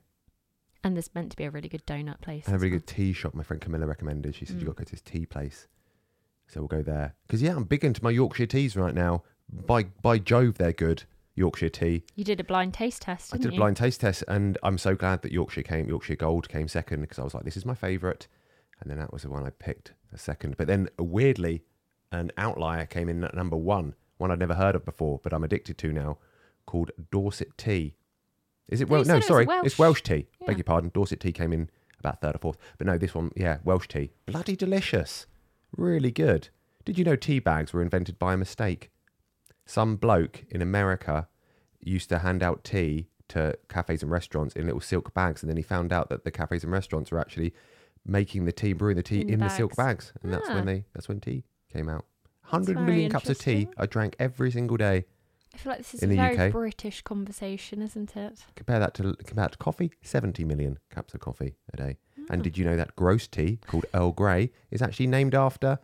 And 0.82 0.96
there's 0.96 1.14
meant 1.14 1.30
to 1.32 1.36
be 1.36 1.44
a 1.44 1.50
really 1.50 1.68
good 1.68 1.86
donut 1.86 2.20
place. 2.20 2.46
And 2.46 2.54
a 2.56 2.58
really 2.58 2.70
well. 2.70 2.80
good 2.80 2.86
tea 2.86 3.12
shop. 3.12 3.34
My 3.34 3.42
friend 3.42 3.60
Camilla 3.60 3.86
recommended. 3.86 4.34
She 4.34 4.44
said 4.46 4.56
you 4.56 4.62
Mm. 4.62 4.66
got 4.66 4.76
to 4.76 4.82
go 4.82 4.84
to 4.84 4.90
this 4.92 5.02
tea 5.02 5.26
place. 5.26 5.66
So 6.48 6.60
we'll 6.60 6.68
go 6.68 6.82
there. 6.82 7.14
Because 7.26 7.42
yeah, 7.42 7.54
I'm 7.54 7.64
big 7.64 7.84
into 7.84 8.02
my 8.02 8.10
Yorkshire 8.10 8.46
teas 8.46 8.76
right 8.76 8.94
now. 8.94 9.22
By 9.66 9.84
by 9.84 10.18
Jove, 10.18 10.58
they're 10.58 10.72
good. 10.72 11.04
Yorkshire 11.34 11.68
tea. 11.70 12.02
You 12.16 12.24
did 12.24 12.40
a 12.40 12.44
blind 12.44 12.74
taste 12.74 13.02
test. 13.02 13.32
I 13.34 13.38
did 13.38 13.50
a 13.50 13.52
you? 13.54 13.58
blind 13.58 13.76
taste 13.76 14.00
test, 14.00 14.24
and 14.28 14.58
I'm 14.62 14.76
so 14.78 14.94
glad 14.94 15.22
that 15.22 15.32
Yorkshire 15.32 15.62
came. 15.62 15.88
Yorkshire 15.88 16.16
Gold 16.16 16.48
came 16.48 16.66
second 16.68 17.00
because 17.02 17.18
I 17.18 17.22
was 17.24 17.34
like, 17.34 17.44
this 17.44 17.56
is 17.56 17.64
my 17.64 17.74
favourite, 17.74 18.26
and 18.80 18.90
then 18.90 18.98
that 18.98 19.12
was 19.12 19.22
the 19.22 19.30
one 19.30 19.44
I 19.46 19.50
picked 19.50 19.92
a 20.12 20.18
second. 20.18 20.56
But 20.56 20.66
then 20.66 20.88
weirdly, 20.98 21.62
an 22.12 22.30
outlier 22.36 22.84
came 22.84 23.08
in 23.08 23.22
at 23.24 23.34
number 23.34 23.56
one, 23.56 23.94
one 24.18 24.30
I'd 24.30 24.38
never 24.40 24.54
heard 24.54 24.74
of 24.74 24.84
before, 24.84 25.20
but 25.22 25.32
I'm 25.32 25.44
addicted 25.44 25.78
to 25.78 25.92
now, 25.92 26.18
called 26.66 26.90
Dorset 27.10 27.56
Tea. 27.56 27.94
Is 28.68 28.80
it 28.80 28.88
No, 28.88 28.96
you 28.96 28.98
well? 28.98 29.04
said 29.04 29.12
No, 29.12 29.16
it 29.18 29.24
sorry, 29.24 29.44
Welsh. 29.46 29.66
it's 29.66 29.78
Welsh 29.78 30.02
tea. 30.02 30.26
Yeah. 30.40 30.46
Beg 30.48 30.58
your 30.58 30.64
pardon. 30.64 30.90
Dorset 30.94 31.20
Tea 31.20 31.32
came 31.32 31.52
in 31.52 31.70
about 31.98 32.20
third 32.20 32.34
or 32.36 32.38
fourth, 32.38 32.58
but 32.78 32.86
no, 32.86 32.96
this 32.98 33.14
one, 33.14 33.30
yeah, 33.36 33.58
Welsh 33.64 33.88
tea, 33.88 34.10
bloody 34.26 34.56
delicious, 34.56 35.26
really 35.76 36.10
good. 36.10 36.48
Did 36.84 36.96
you 36.98 37.04
know 37.04 37.16
tea 37.16 37.40
bags 37.40 37.72
were 37.72 37.82
invented 37.82 38.18
by 38.18 38.34
a 38.34 38.36
mistake? 38.38 38.90
Some 39.66 39.96
bloke 39.96 40.44
in 40.50 40.62
America 40.62 41.28
used 41.80 42.08
to 42.08 42.20
hand 42.20 42.42
out 42.42 42.64
tea 42.64 43.08
to 43.28 43.56
cafes 43.68 44.02
and 44.02 44.10
restaurants 44.10 44.54
in 44.56 44.64
little 44.66 44.80
silk 44.80 45.12
bags, 45.14 45.42
and 45.42 45.50
then 45.50 45.56
he 45.56 45.62
found 45.62 45.92
out 45.92 46.08
that 46.08 46.24
the 46.24 46.30
cafes 46.30 46.64
and 46.64 46.72
restaurants 46.72 47.10
were 47.10 47.18
actually 47.20 47.52
making 48.06 48.44
the 48.46 48.52
tea, 48.52 48.72
brewing 48.72 48.96
the 48.96 49.02
tea 49.02 49.20
In 49.20 49.28
in, 49.28 49.38
the 49.40 49.44
the 49.46 49.50
silk 49.50 49.76
bags. 49.76 50.06
bags, 50.10 50.12
and 50.22 50.32
that's 50.32 50.48
Ah. 50.48 50.54
when 50.54 50.64
they 50.66 50.84
that's 50.94 51.08
when 51.08 51.20
tea 51.20 51.44
came 51.72 51.88
out. 51.88 52.06
Hundred 52.44 52.80
million 52.80 53.10
cups 53.10 53.28
of 53.28 53.38
tea. 53.38 53.68
I 53.76 53.86
drank 53.86 54.16
every 54.18 54.50
single 54.50 54.76
day. 54.78 55.04
I 55.55 55.58
feel 55.58 55.70
like 55.70 55.79
this 55.79 55.94
is 55.94 56.02
in 56.02 56.11
a 56.11 56.14
the 56.14 56.20
very 56.20 56.38
UK. 56.38 56.52
British 56.52 57.02
conversation, 57.02 57.82
isn't 57.82 58.17
it? 58.17 58.44
Compare 58.55 58.79
that 58.79 58.94
to 58.94 59.14
compare 59.25 59.44
that 59.44 59.52
to 59.52 59.58
coffee. 59.58 59.91
Seventy 60.02 60.44
million 60.44 60.79
cups 60.91 61.14
of 61.14 61.20
coffee 61.20 61.56
a 61.73 61.76
day. 61.76 61.99
And 62.29 62.44
did 62.44 62.56
you 62.56 62.64
know 62.64 62.76
that 62.76 62.94
gross 62.94 63.26
tea 63.26 63.58
called 63.67 63.87
Earl 63.93 64.12
Grey 64.12 64.52
is 64.70 64.82
actually 64.82 65.08
named 65.08 65.35
after 65.35 65.81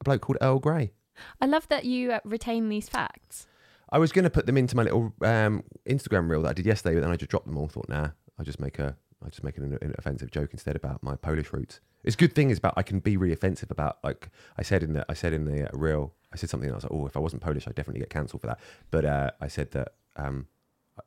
a 0.00 0.04
bloke 0.04 0.22
called 0.22 0.38
Earl 0.40 0.58
Grey? 0.58 0.92
I 1.40 1.46
love 1.46 1.68
that 1.68 1.84
you 1.84 2.12
uh, 2.12 2.18
retain 2.24 2.68
these 2.68 2.88
facts. 2.88 3.46
I 3.90 3.98
was 3.98 4.10
going 4.10 4.24
to 4.24 4.30
put 4.30 4.46
them 4.46 4.56
into 4.56 4.74
my 4.74 4.82
little 4.82 5.12
um, 5.22 5.62
Instagram 5.88 6.28
reel 6.28 6.42
that 6.42 6.48
I 6.48 6.52
did 6.54 6.66
yesterday, 6.66 6.96
but 6.96 7.02
then 7.02 7.12
I 7.12 7.16
just 7.16 7.30
dropped 7.30 7.46
them 7.46 7.56
all. 7.56 7.68
Thought, 7.68 7.88
nah, 7.88 8.08
I'll 8.36 8.44
just 8.44 8.58
make 8.58 8.80
a, 8.80 8.96
I'll 9.22 9.30
just 9.30 9.44
make 9.44 9.56
an, 9.56 9.78
an 9.80 9.94
offensive 9.96 10.32
joke 10.32 10.50
instead 10.52 10.74
about 10.74 11.04
my 11.04 11.14
Polish 11.14 11.52
roots. 11.52 11.78
It's 12.02 12.14
a 12.14 12.18
good 12.18 12.34
thing 12.34 12.50
is 12.50 12.58
about 12.58 12.74
I 12.76 12.82
can 12.82 12.98
be 12.98 13.16
really 13.16 13.32
offensive 13.32 13.70
about 13.70 13.98
like 14.02 14.30
I 14.58 14.62
said 14.62 14.82
in 14.82 14.92
the 14.92 15.06
I 15.08 15.14
said 15.14 15.32
in 15.32 15.44
the 15.44 15.66
uh, 15.66 15.70
reel 15.72 16.14
I 16.34 16.36
said 16.36 16.50
something 16.50 16.68
that 16.68 16.74
I 16.74 16.76
was 16.76 16.84
like, 16.84 16.92
oh, 16.92 17.06
if 17.06 17.16
I 17.16 17.20
wasn't 17.20 17.42
Polish, 17.42 17.66
I'd 17.68 17.74
definitely 17.74 18.00
get 18.00 18.10
cancelled 18.10 18.40
for 18.42 18.48
that. 18.48 18.60
But 18.90 19.04
uh, 19.04 19.30
I 19.40 19.48
said 19.48 19.70
that 19.70 19.94
um, 20.16 20.46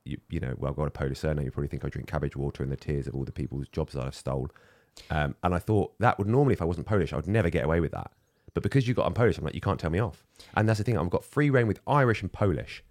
you, 0.05 0.17
you 0.29 0.39
know, 0.39 0.55
well, 0.57 0.71
I've 0.71 0.77
got 0.77 0.87
a 0.87 0.91
Polish 0.91 1.19
surname. 1.19 1.45
You 1.45 1.51
probably 1.51 1.67
think 1.67 1.85
I 1.85 1.89
drink 1.89 2.07
cabbage 2.07 2.35
water 2.35 2.63
in 2.63 2.69
the 2.69 2.75
tears 2.77 3.07
of 3.07 3.15
all 3.15 3.25
the 3.25 3.31
people's 3.31 3.67
jobs 3.67 3.93
that 3.93 4.05
I've 4.05 4.15
stole. 4.15 4.49
Um, 5.11 5.35
and 5.43 5.53
I 5.53 5.59
thought 5.59 5.93
that 5.99 6.17
would 6.17 6.27
normally, 6.27 6.53
if 6.53 6.61
I 6.61 6.65
wasn't 6.65 6.87
Polish, 6.87 7.13
I 7.13 7.17
would 7.17 7.27
never 7.27 7.49
get 7.49 7.65
away 7.65 7.79
with 7.79 7.91
that. 7.91 8.11
But 8.53 8.63
because 8.63 8.87
you 8.87 8.93
got 8.93 9.05
I'm 9.05 9.13
Polish, 9.13 9.37
I'm 9.37 9.43
like, 9.43 9.53
you 9.53 9.61
can't 9.61 9.79
tell 9.79 9.91
me 9.91 9.99
off. 9.99 10.23
And 10.55 10.67
that's 10.67 10.79
the 10.79 10.83
thing. 10.83 10.97
I've 10.97 11.09
got 11.09 11.23
free 11.23 11.49
reign 11.49 11.67
with 11.67 11.79
Irish 11.85 12.21
and 12.21 12.31
Polish. 12.31 12.83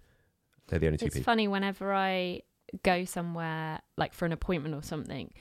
They're 0.67 0.79
the 0.79 0.87
only 0.87 0.97
two 0.97 1.07
It's 1.07 1.15
people. 1.15 1.25
funny 1.25 1.47
whenever 1.47 1.93
I 1.93 2.41
go 2.83 3.03
somewhere, 3.05 3.81
like 3.97 4.13
for 4.13 4.25
an 4.25 4.31
appointment 4.31 4.75
or 4.75 4.83
something, 4.83 5.33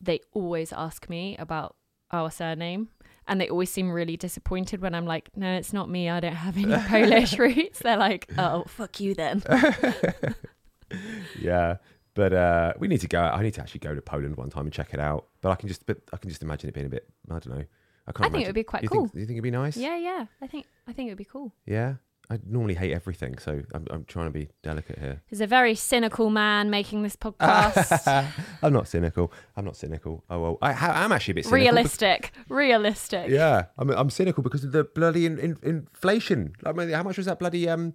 they 0.00 0.20
always 0.32 0.72
ask 0.72 1.08
me 1.08 1.36
about 1.38 1.76
our 2.10 2.30
surname. 2.30 2.88
And 3.30 3.40
they 3.40 3.48
always 3.48 3.70
seem 3.70 3.92
really 3.92 4.16
disappointed 4.16 4.80
when 4.80 4.92
I'm 4.92 5.06
like, 5.06 5.30
no, 5.36 5.54
it's 5.54 5.72
not 5.72 5.88
me. 5.88 6.08
I 6.10 6.18
don't 6.18 6.34
have 6.34 6.56
any 6.56 6.76
Polish 6.88 7.38
roots. 7.38 7.78
They're 7.78 7.96
like, 7.96 8.28
oh, 8.36 8.64
fuck 8.66 8.98
you 8.98 9.14
then. 9.14 9.42
yeah. 11.40 11.76
But 12.14 12.32
uh, 12.32 12.72
we 12.80 12.88
need 12.88 13.00
to 13.02 13.08
go. 13.08 13.20
I 13.20 13.40
need 13.42 13.54
to 13.54 13.60
actually 13.60 13.78
go 13.80 13.94
to 13.94 14.02
Poland 14.02 14.36
one 14.36 14.50
time 14.50 14.66
and 14.66 14.72
check 14.72 14.92
it 14.92 14.98
out. 14.98 15.26
But 15.42 15.50
I 15.50 15.54
can 15.54 15.68
just, 15.68 15.86
but 15.86 15.98
I 16.12 16.16
can 16.16 16.28
just 16.28 16.42
imagine 16.42 16.68
it 16.68 16.74
being 16.74 16.86
a 16.86 16.90
bit. 16.90 17.08
I 17.30 17.38
don't 17.38 17.50
know. 17.50 17.64
I 18.08 18.12
can't. 18.12 18.26
I 18.26 18.30
think 18.30 18.42
it 18.42 18.48
would 18.48 18.54
be 18.56 18.64
quite 18.64 18.82
you 18.82 18.88
cool. 18.88 19.06
Think, 19.06 19.14
you 19.14 19.26
think 19.26 19.36
it'd 19.36 19.44
be 19.44 19.52
nice? 19.52 19.76
yeah, 19.76 19.96
yeah. 19.96 20.26
I 20.42 20.48
think 20.48 20.66
I 20.88 20.92
think 20.92 21.06
it 21.06 21.12
would 21.12 21.18
be 21.18 21.24
cool. 21.24 21.52
Yeah. 21.66 21.94
I 22.30 22.38
normally 22.46 22.74
hate 22.74 22.92
everything, 22.92 23.38
so 23.38 23.62
I'm, 23.74 23.86
I'm 23.90 24.04
trying 24.04 24.26
to 24.26 24.30
be 24.30 24.48
delicate 24.62 25.00
here. 25.00 25.20
He's 25.26 25.40
a 25.40 25.48
very 25.48 25.74
cynical 25.74 26.30
man 26.30 26.70
making 26.70 27.02
this 27.02 27.16
podcast. 27.16 28.32
I'm 28.62 28.72
not 28.72 28.86
cynical. 28.86 29.32
I'm 29.56 29.64
not 29.64 29.76
cynical. 29.76 30.22
Oh 30.30 30.40
well, 30.40 30.58
I, 30.62 30.72
I'm 30.72 31.10
actually 31.10 31.32
a 31.32 31.34
bit 31.34 31.44
cynical. 31.46 31.64
realistic. 31.64 32.32
Realistic. 32.48 33.28
Yeah, 33.30 33.66
I'm, 33.76 33.90
I'm 33.90 34.10
cynical 34.10 34.44
because 34.44 34.62
of 34.62 34.70
the 34.70 34.84
bloody 34.84 35.26
in, 35.26 35.40
in, 35.40 35.58
inflation. 35.64 36.54
I 36.64 36.70
mean, 36.72 36.90
how 36.90 37.02
much 37.02 37.16
was 37.16 37.26
that 37.26 37.40
bloody 37.40 37.68
um 37.68 37.94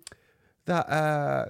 that 0.65 0.89
uh 0.89 1.45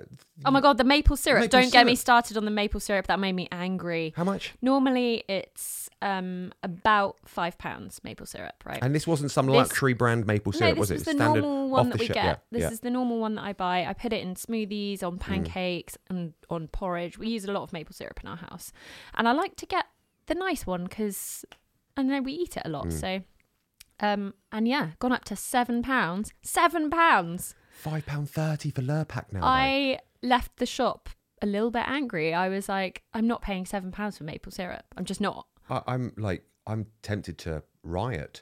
Oh 0.45 0.51
my 0.51 0.59
god, 0.61 0.77
the 0.77 0.83
maple 0.83 1.15
syrup. 1.15 1.41
Maple 1.41 1.61
Don't 1.61 1.71
get 1.71 1.85
me 1.85 1.95
started 1.95 2.35
on 2.37 2.43
the 2.45 2.51
maple 2.51 2.79
syrup. 2.79 3.07
That 3.07 3.19
made 3.19 3.33
me 3.33 3.47
angry. 3.51 4.13
how 4.15 4.23
much? 4.25 4.53
Normally 4.61 5.23
it's 5.29 5.89
um 6.01 6.51
about 6.63 7.17
five 7.25 7.57
pounds 7.57 8.01
maple 8.03 8.25
syrup, 8.25 8.53
right? 8.65 8.79
And 8.81 8.93
this 8.93 9.07
wasn't 9.07 9.31
some 9.31 9.45
This- 9.45 9.55
luxury 9.55 9.93
brand 9.93 10.27
maple 10.27 10.51
syrup, 10.51 10.77
no, 10.77 10.83
syrup, 10.83 10.89
this 10.89 10.91
was 10.91 11.01
it? 11.01 11.05
the 11.05 11.11
Standard 11.17 11.41
normal 11.43 11.65
off 11.65 11.71
one 11.79 11.89
the 11.89 11.97
that 11.97 11.99
we 11.99 12.05
shelf- 12.07 12.15
get. 12.15 12.43
this 12.51 12.61
yeah. 12.61 12.69
is 12.71 12.79
the 12.81 12.89
normal 12.91 13.19
one 13.19 13.35
that 13.35 13.43
I 13.45 13.53
buy. 13.53 13.85
I 13.85 13.93
put 13.93 14.11
it 14.13 14.21
in 14.21 14.35
smoothies, 14.35 14.99
Mm. 14.99 15.07
on 15.07 15.17
pancakes, 15.17 15.97
and 16.09 16.33
on 16.49 16.67
porridge. 16.67 17.17
We 17.17 17.29
use 17.29 17.45
a 17.45 17.51
lot 17.51 17.63
of 17.63 17.71
maple 17.73 17.93
syrup 17.93 18.19
in 18.21 18.29
our 18.29 18.37
house, 18.37 18.73
and 19.15 19.27
I 19.27 19.31
like 19.31 19.55
to 19.57 19.65
get 19.65 19.85
the 20.27 20.35
nice 20.35 20.67
one 20.67 20.83
because 20.83 21.45
I 21.95 22.03
know 22.03 22.21
we 22.21 22.33
eat 22.33 22.57
it 22.57 22.63
a 22.65 22.69
Mm. 22.69 22.73
lot. 22.73 22.91
So, 22.91 23.21
um, 24.01 24.33
and 24.51 24.67
yeah, 24.67 24.89
gone 24.99 25.13
up 25.13 25.23
to 25.25 25.35
seven 25.37 25.81
pounds. 25.81 26.33
Seven 26.41 26.89
pounds. 26.89 27.55
Five 27.75 28.05
pound 28.05 28.29
thirty 28.29 28.71
for 28.71 28.81
Lurpak 28.81 29.31
now. 29.31 29.41
I 29.43 29.99
left 30.23 30.57
the 30.57 30.65
shop 30.65 31.09
a 31.41 31.45
little 31.45 31.71
bit 31.71 31.83
angry. 31.87 32.33
I 32.33 32.49
was 32.49 32.67
like, 32.69 33.03
I'm 33.13 33.27
not 33.27 33.41
paying 33.41 33.65
seven 33.65 33.91
pounds 33.91 34.17
for 34.17 34.23
maple 34.23 34.51
syrup. 34.51 34.85
I'm 34.97 35.05
just 35.05 35.21
not. 35.21 35.45
I, 35.69 35.81
I'm 35.87 36.13
like, 36.17 36.43
I'm 36.65 36.87
tempted 37.03 37.37
to 37.39 37.63
riot 37.83 38.41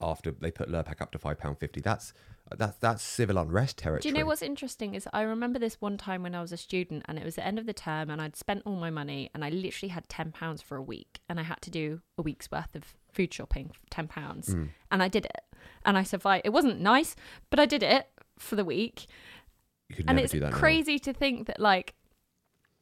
after 0.00 0.30
they 0.30 0.50
put 0.52 0.68
Lurpak 0.70 1.00
up 1.00 1.10
to 1.12 1.18
five 1.18 1.38
pound 1.38 1.58
fifty. 1.58 1.80
That's 1.80 2.12
that's 2.56 2.76
that's 2.78 3.02
civil 3.02 3.36
unrest 3.38 3.78
territory. 3.78 4.02
Do 4.02 4.08
you 4.08 4.14
know 4.14 4.26
what's 4.26 4.42
interesting 4.42 4.94
is 4.94 5.08
I 5.12 5.22
remember 5.22 5.58
this 5.58 5.80
one 5.80 5.96
time 5.98 6.22
when 6.22 6.34
I 6.34 6.40
was 6.40 6.52
a 6.52 6.56
student 6.56 7.04
and 7.08 7.18
it 7.18 7.24
was 7.24 7.34
the 7.34 7.44
end 7.46 7.58
of 7.58 7.66
the 7.66 7.72
term 7.74 8.10
and 8.10 8.22
I'd 8.22 8.36
spent 8.36 8.62
all 8.64 8.76
my 8.76 8.90
money 8.90 9.30
and 9.34 9.44
I 9.44 9.48
literally 9.50 9.90
had 9.90 10.08
ten 10.08 10.30
pounds 10.30 10.62
for 10.62 10.76
a 10.76 10.82
week 10.82 11.20
and 11.28 11.40
I 11.40 11.42
had 11.42 11.60
to 11.62 11.70
do 11.70 12.00
a 12.16 12.22
week's 12.22 12.50
worth 12.50 12.74
of 12.74 12.94
food 13.12 13.32
shopping 13.34 13.70
for 13.72 13.80
ten 13.90 14.06
pounds 14.08 14.54
Mm. 14.54 14.68
and 14.92 15.02
I 15.02 15.08
did 15.08 15.24
it 15.24 15.40
and 15.84 15.98
I 15.98 16.02
survived. 16.04 16.42
It 16.46 16.50
wasn't 16.52 16.80
nice, 16.80 17.16
but 17.50 17.58
I 17.58 17.66
did 17.66 17.82
it 17.82 18.06
for 18.38 18.56
the 18.56 18.64
week. 18.64 19.06
You 19.88 19.96
could 19.96 20.06
and 20.08 20.16
never 20.16 20.24
it's 20.24 20.32
do 20.32 20.40
that 20.40 20.52
now. 20.52 20.56
crazy 20.58 20.98
to 21.00 21.12
think 21.12 21.46
that 21.46 21.60
like 21.60 21.94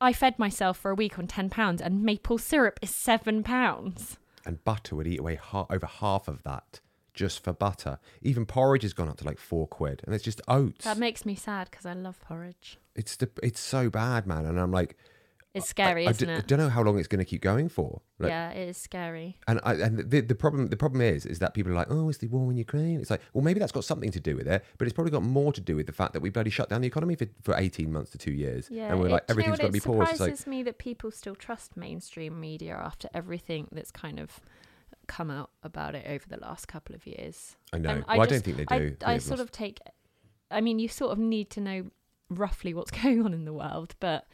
I 0.01 0.13
fed 0.13 0.39
myself 0.39 0.77
for 0.77 0.91
a 0.91 0.95
week 0.95 1.19
on 1.19 1.27
ten 1.27 1.49
pounds 1.51 1.81
and 1.81 2.03
maple 2.03 2.39
syrup 2.39 2.79
is 2.83 2.91
seven 2.95 3.43
pounds. 3.43 4.19
And 4.45 4.63
butter 4.65 4.95
would 4.97 5.07
eat 5.07 5.21
away 5.21 5.35
ha- 5.37 5.67
over 5.71 5.87
half 5.87 6.29
of 6.29 6.43
that 6.45 6.81
just 7.15 7.43
for 7.43 7.53
butter. 7.53 7.99
Even 8.23 8.45
porridge 8.47 8.83
has 8.83 8.93
gone 8.93 9.09
up 9.09 9.17
to 9.19 9.25
like 9.25 9.39
four 9.39 9.67
quid, 9.67 10.03
and 10.05 10.15
it's 10.15 10.23
just 10.25 10.41
oats. 10.49 10.85
That 10.85 10.99
makes 10.99 11.25
me 11.25 11.35
sad 11.35 11.69
because 11.71 11.87
I 11.87 11.95
love 11.95 12.21
porridge. 12.21 12.79
it's 12.95 13.17
the, 13.17 13.29
it's 13.43 13.59
so 13.61 13.89
bad, 13.91 14.27
man. 14.27 14.45
And 14.45 14.61
I'm 14.61 14.71
like, 14.71 14.97
It's 15.57 15.69
scary, 15.69 16.07
I, 16.07 16.11
isn't 16.11 16.27
d- 16.29 16.33
I 16.35 16.37
it? 16.39 16.47
don't 16.47 16.59
know 16.59 16.69
how 16.69 16.83
long 16.83 16.99
it's 16.99 17.09
going 17.09 17.19
to 17.19 17.25
keep 17.25 17.43
going 17.43 17.69
for. 17.69 18.01
Like, 18.19 18.31
yeah, 18.31 18.51
it 18.51 18.69
is 18.69 18.77
scary. 18.77 19.39
And 19.49 19.61
I, 19.65 19.75
and 19.75 19.99
the, 20.11 20.21
the 20.21 20.35
problem 20.35 20.69
the 20.69 20.77
problem 20.77 21.01
is 21.01 21.27
is 21.27 21.39
that 21.41 21.55
people 21.55 21.73
are 21.73 21.75
like, 21.75 21.89
oh, 21.91 22.09
it's 22.09 22.19
the 22.19 22.29
war 22.29 22.51
in 22.51 22.57
Ukraine. 22.57 23.01
It's 23.01 23.11
like, 23.11 23.21
well, 23.33 23.43
maybe 23.45 23.59
that's 23.61 23.73
got 23.73 23.85
something 23.85 24.11
to 24.13 24.21
do 24.21 24.37
with 24.37 24.47
it, 24.49 24.65
but 24.79 24.87
it's 24.87 24.95
probably 24.95 25.11
got 25.11 25.23
more 25.23 25.53
to 25.53 25.61
do 25.61 25.77
with 25.77 25.87
the 25.87 25.93
fact 25.93 26.13
that 26.13 26.21
we 26.21 26.31
bloody 26.31 26.51
shut 26.51 26.69
down 26.69 26.81
the 26.81 26.87
economy 26.87 27.15
for, 27.17 27.27
for 27.43 27.57
eighteen 27.57 27.93
months 27.93 28.11
to 28.13 28.19
two 28.19 28.33
years, 28.33 28.69
Yeah, 28.71 28.91
and 28.91 29.01
we're 29.01 29.07
it- 29.09 29.13
like, 29.13 29.29
know 29.29 29.35
got 29.57 29.61
to 29.61 29.69
be 29.71 29.81
paused. 29.81 30.11
It's 30.11 30.19
surprises 30.19 30.41
like, 30.41 30.47
me 30.47 30.63
that 30.65 30.79
people 30.79 31.11
still 31.11 31.35
trust 31.35 31.77
mainstream 31.77 32.39
media 32.41 32.75
after 32.77 33.09
everything 33.15 33.69
that's 33.73 33.91
kind 33.91 34.19
of 34.21 34.41
come 35.07 35.31
out 35.31 35.51
about 35.63 35.95
it 35.95 36.05
over 36.09 36.25
the 36.29 36.39
last 36.39 36.67
couple 36.69 36.95
of 36.95 37.07
years. 37.07 37.57
I 37.73 37.79
know. 37.79 37.91
And 37.91 38.05
well, 38.07 38.21
I, 38.23 38.27
don't 38.27 38.43
think 38.43 38.57
they 38.57 38.65
do. 38.65 38.97
I 39.05 39.13
They've 39.15 39.23
sort 39.23 39.39
lost- 39.39 39.49
of 39.49 39.53
take. 39.53 39.81
I 40.51 40.61
mean, 40.61 40.79
you 40.79 40.89
sort 40.89 41.13
of 41.13 41.19
need 41.19 41.51
to 41.51 41.61
know 41.61 41.87
roughly 42.29 42.75
what's 42.75 42.91
going 43.03 43.25
on 43.25 43.33
in 43.33 43.45
the 43.45 43.53
world, 43.53 43.95
but 44.01 44.27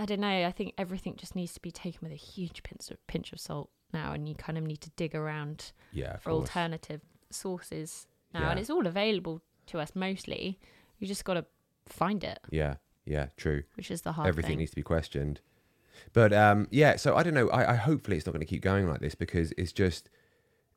I 0.00 0.06
don't 0.06 0.20
know. 0.20 0.46
I 0.46 0.50
think 0.50 0.72
everything 0.78 1.14
just 1.16 1.36
needs 1.36 1.52
to 1.52 1.60
be 1.60 1.70
taken 1.70 2.00
with 2.02 2.12
a 2.12 2.16
huge 2.16 2.62
pinch 2.62 2.90
of 2.90 3.06
pinch 3.06 3.34
of 3.34 3.38
salt 3.38 3.68
now, 3.92 4.12
and 4.14 4.26
you 4.26 4.34
kind 4.34 4.56
of 4.56 4.64
need 4.64 4.80
to 4.80 4.90
dig 4.96 5.14
around 5.14 5.72
yeah, 5.92 6.16
for 6.16 6.30
course. 6.30 6.48
alternative 6.48 7.02
sources 7.28 8.06
now, 8.32 8.48
and 8.48 8.58
it's 8.58 8.70
all 8.70 8.86
available 8.86 9.42
to 9.66 9.78
us 9.78 9.92
mostly. 9.94 10.58
You 10.98 11.06
just 11.06 11.24
got 11.26 11.34
to 11.34 11.44
find 11.86 12.24
it, 12.24 12.38
Yeah, 12.50 12.76
yeah, 13.04 13.26
true. 13.36 13.64
which 13.74 13.90
is 13.90 14.00
the 14.00 14.12
hard 14.12 14.26
Everything 14.26 14.52
thing. 14.52 14.58
needs 14.58 14.70
to 14.70 14.76
be 14.76 14.82
questioned. 14.82 15.40
But 16.14 16.32
um, 16.32 16.66
yeah, 16.70 16.96
so 16.96 17.14
I 17.14 17.22
don't 17.22 17.34
know. 17.34 17.50
I, 17.50 17.72
I 17.72 17.76
hopefully 17.76 18.16
it's 18.16 18.24
not 18.24 18.32
going 18.32 18.40
to 18.40 18.46
keep 18.46 18.62
going 18.62 18.88
like 18.88 19.00
this 19.00 19.14
because 19.14 19.52
it's 19.58 19.72
just 19.72 20.08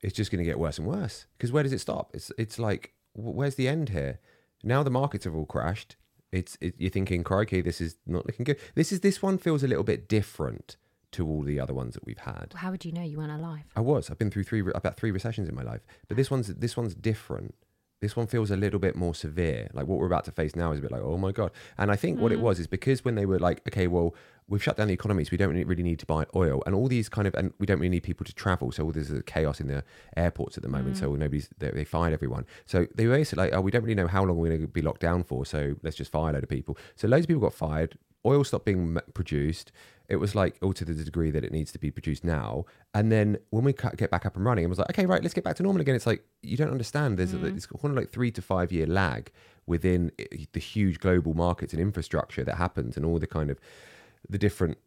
it's 0.02 0.14
just 0.14 0.30
going 0.30 0.40
to 0.40 0.44
get 0.44 0.58
worse 0.58 0.76
and 0.76 0.86
worse. 0.86 1.24
Because 1.38 1.50
where 1.50 1.62
does 1.62 1.72
it 1.72 1.80
stop? 1.80 2.10
It's 2.12 2.30
it's 2.36 2.58
like 2.58 2.92
where's 3.14 3.54
the 3.54 3.68
end 3.68 3.88
here? 3.88 4.18
Now 4.62 4.82
the 4.82 4.90
markets 4.90 5.24
have 5.24 5.34
all 5.34 5.46
crashed. 5.46 5.96
It's 6.34 6.58
it, 6.60 6.74
you're 6.78 6.90
thinking, 6.90 7.22
crikey, 7.22 7.60
this 7.60 7.80
is 7.80 7.96
not 8.06 8.26
looking 8.26 8.44
good. 8.44 8.58
This 8.74 8.92
is 8.92 9.00
this 9.00 9.22
one 9.22 9.38
feels 9.38 9.62
a 9.62 9.68
little 9.68 9.84
bit 9.84 10.08
different 10.08 10.76
to 11.12 11.26
all 11.26 11.42
the 11.42 11.60
other 11.60 11.72
ones 11.72 11.94
that 11.94 12.04
we've 12.04 12.18
had. 12.18 12.52
How 12.56 12.72
would 12.72 12.84
you 12.84 12.90
know 12.90 13.02
you 13.02 13.18
weren't 13.18 13.30
alive? 13.30 13.64
I 13.76 13.80
was. 13.80 14.10
I've 14.10 14.18
been 14.18 14.32
through 14.32 14.42
three 14.42 14.60
about 14.74 14.96
three 14.96 15.12
recessions 15.12 15.48
in 15.48 15.54
my 15.54 15.62
life, 15.62 15.82
but 16.08 16.16
this 16.16 16.30
one's 16.30 16.48
this 16.48 16.76
one's 16.76 16.94
different. 16.94 17.54
This 18.00 18.16
one 18.16 18.26
feels 18.26 18.50
a 18.50 18.56
little 18.56 18.78
bit 18.78 18.96
more 18.96 19.14
severe. 19.14 19.70
Like 19.72 19.86
what 19.86 19.98
we're 19.98 20.06
about 20.06 20.24
to 20.24 20.32
face 20.32 20.54
now 20.54 20.72
is 20.72 20.78
a 20.78 20.82
bit 20.82 20.92
like, 20.92 21.02
oh 21.02 21.16
my 21.16 21.32
god. 21.32 21.52
And 21.78 21.90
I 21.90 21.96
think 21.96 22.20
what 22.20 22.32
it 22.32 22.38
mm. 22.38 22.42
was 22.42 22.58
is 22.58 22.66
because 22.66 23.04
when 23.04 23.14
they 23.14 23.24
were 23.24 23.38
like, 23.38 23.62
okay, 23.68 23.86
well, 23.86 24.14
we've 24.46 24.62
shut 24.62 24.76
down 24.76 24.88
the 24.88 24.94
economies, 24.94 25.30
we 25.30 25.38
don't 25.38 25.54
really- 25.54 25.82
need 25.82 25.98
to 25.98 26.06
buy 26.06 26.24
oil, 26.34 26.62
and 26.66 26.74
all 26.74 26.88
these 26.88 27.08
kind 27.08 27.26
of, 27.26 27.34
and 27.34 27.52
we 27.58 27.66
don't 27.66 27.78
really 27.78 27.90
need 27.90 28.02
people 28.02 28.24
to 28.24 28.34
travel. 28.34 28.72
So 28.72 28.90
there's 28.90 29.10
a 29.10 29.22
chaos 29.22 29.60
in 29.60 29.68
the 29.68 29.84
airports 30.16 30.56
at 30.56 30.62
the 30.62 30.68
moment. 30.68 30.96
So 30.96 31.10
mm. 31.10 31.18
nobody's 31.18 31.48
they, 31.58 31.70
they 31.70 31.84
fired 31.84 32.12
everyone. 32.12 32.46
So 32.66 32.86
they 32.94 33.06
were 33.06 33.16
basically 33.16 33.44
like, 33.44 33.54
oh, 33.54 33.60
we 33.60 33.70
don't 33.70 33.82
really 33.82 33.94
know 33.94 34.06
how 34.06 34.24
long 34.24 34.36
we're 34.38 34.50
going 34.50 34.62
to 34.62 34.66
be 34.66 34.82
locked 34.82 35.00
down 35.00 35.24
for. 35.24 35.44
So 35.46 35.76
let's 35.82 35.96
just 35.96 36.10
fire 36.10 36.30
a 36.30 36.32
load 36.34 36.42
of 36.42 36.48
people. 36.48 36.76
So 36.96 37.08
loads 37.08 37.24
of 37.24 37.28
people 37.28 37.42
got 37.42 37.54
fired. 37.54 37.98
Oil 38.26 38.44
stopped 38.44 38.64
being 38.64 38.98
produced. 39.12 39.72
It 40.08 40.16
was 40.16 40.34
like, 40.34 40.56
all 40.62 40.72
to 40.74 40.84
the 40.84 40.92
degree 40.92 41.30
that 41.30 41.44
it 41.44 41.52
needs 41.52 41.72
to 41.72 41.78
be 41.78 41.90
produced 41.90 42.24
now. 42.24 42.66
And 42.92 43.10
then 43.10 43.38
when 43.50 43.64
we 43.64 43.72
get 43.72 44.10
back 44.10 44.26
up 44.26 44.36
and 44.36 44.44
running, 44.44 44.64
it 44.64 44.68
was 44.68 44.78
like, 44.78 44.90
okay, 44.90 45.06
right, 45.06 45.22
let's 45.22 45.34
get 45.34 45.44
back 45.44 45.56
to 45.56 45.62
normal 45.62 45.80
again. 45.80 45.94
It's 45.94 46.06
like, 46.06 46.24
you 46.42 46.56
don't 46.56 46.70
understand. 46.70 47.18
There's 47.18 47.32
a, 47.32 47.38
mm. 47.38 47.56
it's 47.56 47.66
kind 47.66 47.84
of 47.84 47.96
like 47.96 48.10
three 48.10 48.30
to 48.32 48.42
five 48.42 48.70
year 48.70 48.86
lag 48.86 49.32
within 49.66 50.12
eh, 50.18 50.44
the 50.52 50.60
huge 50.60 51.00
global 51.00 51.32
markets 51.32 51.72
and 51.72 51.80
infrastructure 51.80 52.44
that 52.44 52.56
happens 52.56 52.96
and 52.96 53.06
all 53.06 53.18
the 53.18 53.26
kind 53.26 53.50
of 53.50 53.58
the 54.28 54.38
different 54.38 54.78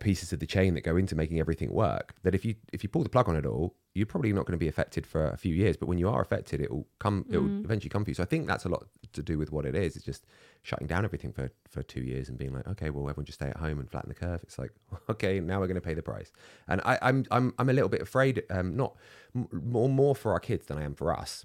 pieces 0.00 0.32
of 0.32 0.38
the 0.38 0.46
chain 0.46 0.74
that 0.74 0.82
go 0.82 0.96
into 0.96 1.14
making 1.14 1.40
everything 1.40 1.70
work 1.72 2.14
that 2.22 2.34
if 2.34 2.44
you 2.44 2.54
if 2.72 2.82
you 2.82 2.88
pull 2.88 3.02
the 3.02 3.08
plug 3.08 3.28
on 3.28 3.36
it 3.36 3.44
all 3.44 3.74
you're 3.94 4.06
probably 4.06 4.32
not 4.32 4.46
going 4.46 4.52
to 4.52 4.58
be 4.58 4.68
affected 4.68 5.06
for 5.06 5.28
a 5.28 5.36
few 5.36 5.54
years 5.54 5.76
but 5.76 5.86
when 5.86 5.98
you 5.98 6.08
are 6.08 6.22
affected 6.22 6.60
it 6.60 6.70
will 6.70 6.86
come 6.98 7.26
it 7.30 7.38
will 7.38 7.62
eventually 7.64 7.90
come 7.90 8.04
for 8.04 8.10
you. 8.10 8.14
So 8.14 8.22
i 8.22 8.26
think 8.26 8.46
that's 8.46 8.64
a 8.64 8.68
lot 8.68 8.86
to 9.12 9.22
do 9.22 9.38
with 9.38 9.52
what 9.52 9.66
it 9.66 9.74
is. 9.74 9.96
It's 9.96 10.04
just 10.04 10.26
shutting 10.62 10.86
down 10.86 11.04
everything 11.04 11.32
for 11.32 11.50
for 11.68 11.82
two 11.82 12.00
years 12.00 12.28
and 12.28 12.38
being 12.38 12.54
like 12.54 12.66
okay 12.68 12.90
well 12.90 13.08
everyone 13.08 13.26
just 13.26 13.38
stay 13.38 13.48
at 13.48 13.56
home 13.56 13.78
and 13.78 13.90
flatten 13.90 14.08
the 14.08 14.14
curve. 14.14 14.42
It's 14.42 14.58
like 14.58 14.70
okay 15.10 15.40
now 15.40 15.60
we're 15.60 15.66
going 15.66 15.74
to 15.74 15.80
pay 15.80 15.94
the 15.94 16.02
price. 16.02 16.32
And 16.68 16.80
i 16.84 16.98
i'm 17.02 17.24
i'm, 17.30 17.52
I'm 17.58 17.68
a 17.68 17.72
little 17.72 17.90
bit 17.90 18.00
afraid 18.00 18.42
um 18.50 18.76
not 18.76 18.96
m- 19.34 19.48
more 19.52 19.88
more 19.88 20.14
for 20.14 20.32
our 20.32 20.40
kids 20.40 20.66
than 20.66 20.78
i 20.78 20.82
am 20.82 20.94
for 20.94 21.12
us. 21.12 21.44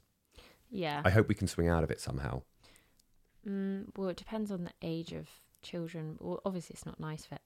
Yeah. 0.71 1.01
i 1.03 1.09
hope 1.09 1.27
we 1.27 1.35
can 1.35 1.47
swing 1.47 1.67
out 1.67 1.83
of 1.83 1.91
it 1.91 1.99
somehow. 1.99 2.43
Mm, 3.47 3.85
well, 3.95 4.09
it 4.09 4.17
depends 4.17 4.51
on 4.51 4.63
the 4.65 4.73
age 4.81 5.13
of 5.13 5.27
children. 5.61 6.17
Well, 6.19 6.41
obviously, 6.45 6.73
it's 6.73 6.85
not 6.85 6.99
nice 6.99 7.25
for 7.25 7.37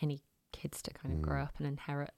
any 0.00 0.22
kids 0.52 0.82
to 0.82 0.92
kind 0.92 1.14
of 1.14 1.22
grow 1.22 1.42
up 1.42 1.54
and 1.58 1.66
inherit 1.66 2.10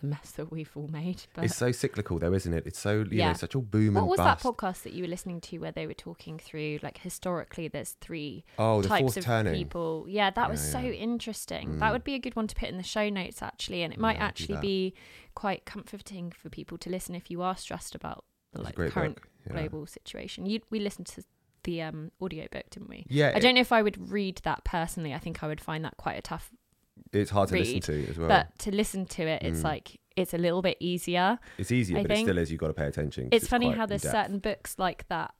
the 0.00 0.06
mess 0.06 0.30
that 0.32 0.52
we've 0.52 0.70
all 0.76 0.86
made. 0.88 1.22
But 1.34 1.42
Mm. 1.42 1.44
it's 1.46 1.56
so 1.56 1.72
cyclical 1.72 2.20
though 2.20 2.32
isn't 2.32 2.52
it 2.54 2.64
it's 2.64 2.78
so 2.78 2.98
you 3.00 3.06
Yeah. 3.18 3.28
know 3.28 3.32
such 3.34 3.56
all 3.56 3.62
boom 3.62 3.88
and 3.88 3.94
bust. 3.94 4.02
what 4.06 4.10
was 4.10 4.18
bust 4.18 4.42
that 4.44 4.48
podcast 4.56 4.82
that 4.84 4.92
you 4.92 5.02
were 5.02 5.08
listening 5.08 5.40
to 5.40 5.58
where 5.58 5.72
they 5.72 5.86
were 5.88 5.94
talking 5.94 6.38
through 6.38 6.78
like 6.82 6.98
historically? 6.98 7.66
There's 7.68 7.92
three 8.00 8.44
oh 8.56 8.82
the 8.82 8.88
types 8.88 9.16
of 9.16 9.24
turning 9.24 9.52
people. 9.54 10.06
Yeah, 10.08 10.30
that 10.30 10.48
was 10.48 10.60
Yeah, 10.64 10.70
so 10.72 10.78
interesting. 10.80 11.78
That 11.80 11.88
Mm. 11.90 11.92
would 11.92 12.04
be 12.04 12.14
a 12.14 12.18
good 12.20 12.36
one 12.36 12.46
to 12.46 12.54
put 12.54 12.68
in 12.68 12.76
the 12.76 12.82
show 12.84 13.08
notes 13.08 13.42
actually, 13.42 13.82
and 13.82 13.92
it 13.92 13.98
might 13.98 14.18
actually 14.18 14.58
be 14.58 14.94
quite 15.34 15.64
comforting 15.64 16.30
for 16.30 16.48
people 16.50 16.78
to 16.78 16.88
listen 16.90 17.14
if 17.16 17.28
you 17.30 17.42
are 17.42 17.56
stressed 17.56 17.94
about 17.96 18.24
the 18.52 18.62
like 18.62 18.76
current 18.76 19.18
global 19.50 19.86
situation. 19.86 20.46
You 20.46 20.60
we 20.70 20.78
listened 20.78 21.06
to 21.08 21.24
the 21.64 21.82
um 21.82 22.12
audiobook, 22.20 22.70
didn't 22.70 22.88
we? 22.90 23.06
yeah 23.08 23.32
I 23.34 23.40
don't 23.40 23.54
know 23.56 23.60
if 23.60 23.72
I 23.72 23.82
would 23.82 24.10
read 24.10 24.40
that 24.44 24.64
personally. 24.64 25.12
I 25.12 25.18
think 25.18 25.42
I 25.42 25.48
would 25.48 25.60
find 25.60 25.84
that 25.84 25.96
quite 25.96 26.16
a 26.18 26.22
tough. 26.22 26.52
It's 27.12 27.30
hard 27.30 27.48
to 27.50 27.56
listen 27.56 27.80
to 27.80 28.06
as 28.10 28.18
well 28.18 28.28
But 28.28 28.58
to 28.60 28.70
listen 28.74 29.06
to 29.06 29.22
it, 29.22 29.42
it's 29.42 29.60
Mm. 29.60 29.64
like 29.64 30.00
it's 30.16 30.32
a 30.34 30.38
little 30.38 30.62
bit 30.62 30.76
easier. 30.80 31.38
It's 31.58 31.72
easier, 31.72 31.98
I 31.98 32.02
but 32.02 32.12
it 32.12 32.18
still 32.22 32.38
is. 32.38 32.50
You've 32.50 32.60
got 32.60 32.68
to 32.68 32.74
pay 32.74 32.86
attention. 32.86 33.28
It's 33.32 33.48
funny 33.48 33.70
how 33.72 33.84
there's 33.86 34.04
in-depth. 34.04 34.24
certain 34.26 34.38
books 34.38 34.76
like 34.78 35.08
that, 35.08 35.34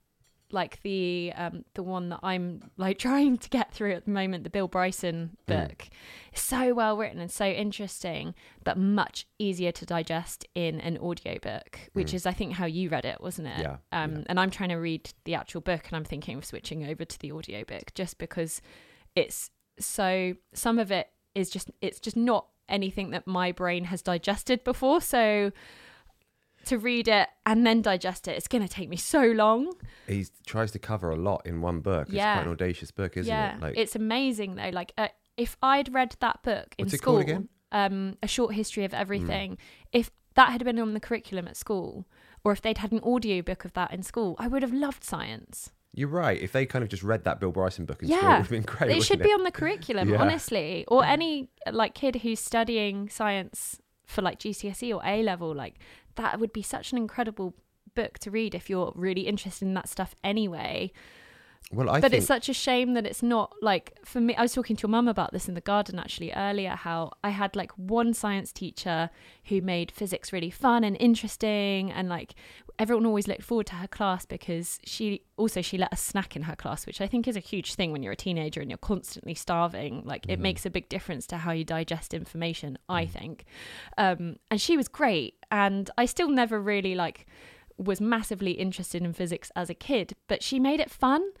like 0.51 0.81
the 0.83 1.31
um 1.35 1.63
the 1.75 1.83
one 1.83 2.09
that 2.09 2.19
I'm 2.23 2.61
like 2.77 2.97
trying 3.07 3.37
to 3.37 3.49
get 3.49 3.73
through 3.73 3.93
at 3.93 4.03
the 4.05 4.11
moment, 4.11 4.43
the 4.43 4.49
Bill 4.49 4.67
Bryson 4.67 5.37
Mm. 5.47 5.67
book. 5.69 5.87
It's 6.33 6.41
so 6.41 6.73
well 6.73 6.97
written 6.97 7.19
and 7.21 7.31
so 7.31 7.45
interesting, 7.45 8.35
but 8.65 8.77
much 8.77 9.25
easier 9.39 9.71
to 9.71 9.85
digest 9.85 10.45
in 10.55 10.81
an 10.81 10.97
audiobook, 10.97 11.79
which 11.93 12.13
is 12.13 12.25
I 12.25 12.33
think 12.33 12.53
how 12.53 12.65
you 12.65 12.89
read 12.89 13.05
it, 13.05 13.21
wasn't 13.21 13.47
it? 13.47 13.57
Mm. 13.57 13.61
Yeah, 13.61 13.77
Um 13.93 14.11
yeah. 14.17 14.23
and 14.27 14.39
I'm 14.41 14.49
trying 14.51 14.69
to 14.69 14.75
read 14.75 15.09
the 15.23 15.35
actual 15.35 15.61
book 15.61 15.87
and 15.87 15.95
I'm 15.95 16.05
thinking 16.05 16.37
of 16.37 16.43
switching 16.45 16.85
over 16.85 17.05
to 17.05 17.19
the 17.19 17.31
audiobook 17.31 17.93
just 17.95 18.17
because 18.17 18.61
it's 19.15 19.49
so 19.79 20.33
some 20.53 20.79
of 20.79 20.91
it 20.91 21.09
is 21.35 21.49
just 21.49 21.69
it's 21.81 21.99
just 21.99 22.17
not 22.17 22.47
anything 22.67 23.11
that 23.11 23.27
my 23.27 23.51
brain 23.51 23.83
has 23.85 24.01
digested 24.01 24.63
before 24.63 24.99
so 25.01 25.51
to 26.65 26.79
read 26.79 27.07
it 27.07 27.29
and 27.45 27.65
then 27.65 27.81
digest 27.81 28.27
it 28.27 28.31
it's 28.31 28.47
going 28.47 28.61
to 28.65 28.67
take 28.67 28.89
me 28.89 28.97
so 28.97 29.21
long 29.23 29.71
He 30.07 30.25
tries 30.47 30.71
to 30.71 30.79
cover 30.79 31.11
a 31.11 31.15
lot 31.15 31.45
in 31.45 31.61
one 31.61 31.81
book. 31.81 32.07
It's 32.07 32.15
Yeah. 32.15 32.33
quite 32.35 32.45
an 32.47 32.51
audacious 32.53 32.89
book, 32.91 33.17
isn't 33.17 33.31
yeah 33.31 33.57
it? 33.57 33.61
Like, 33.61 33.77
it's 33.77 33.95
amazing 33.95 34.55
though 34.55 34.69
like 34.73 34.91
uh, 34.97 35.09
if 35.37 35.57
i'd 35.61 35.93
read 35.93 36.15
that 36.21 36.41
book 36.43 36.73
in 36.79 36.89
school 36.89 37.47
um 37.71 38.17
a 38.23 38.27
short 38.27 38.55
history 38.55 38.81
Hmm. 38.83 38.85
of 38.85 38.93
everything 38.93 39.57
if 39.91 40.09
that 40.35 40.49
had 40.51 40.63
been 40.63 40.79
on 40.79 40.93
the 40.93 40.99
curriculum 40.99 41.47
at 41.47 41.55
school 41.57 42.07
or 42.43 42.51
if 42.51 42.61
they'd 42.61 42.77
had 42.79 42.91
an 42.91 42.99
audio 43.03 43.41
book 43.41 43.63
of 43.65 43.73
that 43.73 43.91
in 43.93 44.01
school 44.01 44.35
i 44.39 44.47
would 44.47 44.61
have 44.63 44.73
loved 44.73 45.03
science 45.03 45.71
you're 45.97 46.09
right. 46.09 46.39
If 46.41 46.51
they 46.51 46.65
kind 46.65 46.83
of 46.83 46.89
just 46.89 47.03
read 47.03 47.23
that 47.23 47.39
Bill 47.39 47.51
Bryson 47.51 47.85
book 47.85 48.01
in 48.03 48.09
school, 48.09 48.17
it 48.17 48.21
yeah 48.21 48.29
would 48.33 48.41
have 48.41 48.49
been 48.49 48.61
great. 48.63 48.91
it 48.97 49.03
should 49.03 49.21
be 49.23 49.31
on 49.31 49.43
the 49.43 49.51
curriculum 49.51 50.09
Yeah. 50.09 50.21
honestly 50.21 50.83
or 50.87 51.03
any 51.05 51.49
like 51.71 51.93
kid 51.95 52.17
who's 52.17 52.39
studying 52.39 53.09
science 53.09 53.79
for 54.05 54.21
like 54.21 54.37
gcse 54.39 54.93
or 54.95 55.01
a 55.03 55.23
level 55.23 55.55
like 55.55 55.75
that 56.15 56.39
would 56.39 56.53
be 56.53 56.61
such 56.61 56.91
an 56.91 56.97
incredible 56.97 57.55
book 57.95 58.19
to 58.19 58.29
read 58.29 58.53
if 58.53 58.69
you're 58.69 58.91
really 58.95 59.21
interested 59.21 59.65
in 59.65 59.73
that 59.73 59.87
stuff 59.89 60.13
anyway 60.23 60.91
Well, 61.71 61.89
I 61.89 61.99
but 61.99 62.11
think 62.11 62.19
it's 62.19 62.27
such 62.27 62.47
a 62.47 62.53
shame 62.53 62.93
that 62.93 63.05
it's 63.05 63.23
not 63.23 63.53
like 63.61 63.97
for 64.05 64.21
me. 64.21 64.35
I 64.35 64.41
was 64.43 64.53
talking 64.53 64.75
to 64.75 64.83
your 64.83 64.89
mum 64.89 65.07
about 65.07 65.33
this 65.33 65.47
in 65.47 65.55
the 65.55 65.61
garden 65.61 65.97
actually 65.97 66.31
earlier. 66.31 66.69
How 66.69 67.13
I 67.23 67.29
had 67.29 67.55
like 67.55 67.71
one 67.71 68.13
science 68.13 68.51
teacher 68.51 69.09
who 69.45 69.61
made 69.61 69.91
physics 69.91 70.31
really 70.31 70.51
fun 70.51 70.83
and 70.83 70.95
interesting, 70.99 71.91
and 71.91 72.07
like 72.07 72.35
everyone 72.77 73.05
always 73.05 73.27
looked 73.27 73.41
forward 73.41 73.65
to 73.67 73.75
her 73.75 73.87
class 73.87 74.25
because 74.25 74.79
she 74.85 75.21
also 75.37 75.61
she 75.61 75.77
let 75.77 75.91
us 75.91 76.01
snack 76.01 76.35
in 76.35 76.43
her 76.43 76.55
class, 76.55 76.85
which 76.85 77.01
I 77.01 77.07
think 77.07 77.27
is 77.27 77.35
a 77.35 77.41
huge 77.41 77.73
thing 77.73 77.91
when 77.91 78.03
you're 78.03 78.13
a 78.13 78.17
teenager 78.17 78.61
and 78.61 78.69
you're 78.69 78.77
constantly 78.77 79.33
starving. 79.33 80.03
Like 80.05 80.25
it 80.29 80.39
makes 80.39 80.65
a 80.67 80.69
big 80.69 80.87
difference 80.87 81.25
to 81.27 81.37
how 81.37 81.51
you 81.51 81.63
digest 81.63 82.13
information. 82.13 82.77
I 82.87 83.07
think, 83.07 83.45
um, 83.97 84.37
and 84.51 84.61
she 84.61 84.77
was 84.77 84.87
great, 84.87 85.35
and 85.49 85.89
I 85.97 86.05
still 86.05 86.29
never 86.29 86.61
really 86.61 86.93
like 86.93 87.25
was 87.77 87.99
massively 87.99 88.51
interested 88.51 89.01
in 89.01 89.13
physics 89.13 89.51
as 89.55 89.69
a 89.69 89.73
kid, 89.73 90.15
but 90.27 90.41
she 90.41 90.59
made 90.59 90.79
it 90.79 90.91
fun. 90.91 91.31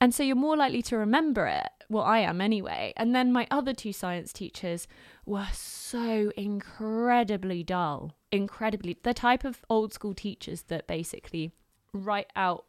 And 0.00 0.14
so 0.14 0.22
you're 0.22 0.36
more 0.36 0.56
likely 0.56 0.82
to 0.82 0.96
remember 0.96 1.46
it. 1.46 1.68
Well, 1.88 2.02
I 2.02 2.18
am 2.20 2.40
anyway. 2.40 2.92
And 2.96 3.14
then 3.14 3.32
my 3.32 3.46
other 3.50 3.72
two 3.72 3.92
science 3.92 4.32
teachers 4.32 4.88
were 5.24 5.48
so 5.52 6.32
incredibly 6.36 7.62
dull. 7.62 8.16
Incredibly. 8.32 8.96
The 9.02 9.14
type 9.14 9.44
of 9.44 9.64
old 9.70 9.92
school 9.92 10.14
teachers 10.14 10.62
that 10.62 10.86
basically 10.86 11.52
write 11.92 12.30
out 12.34 12.64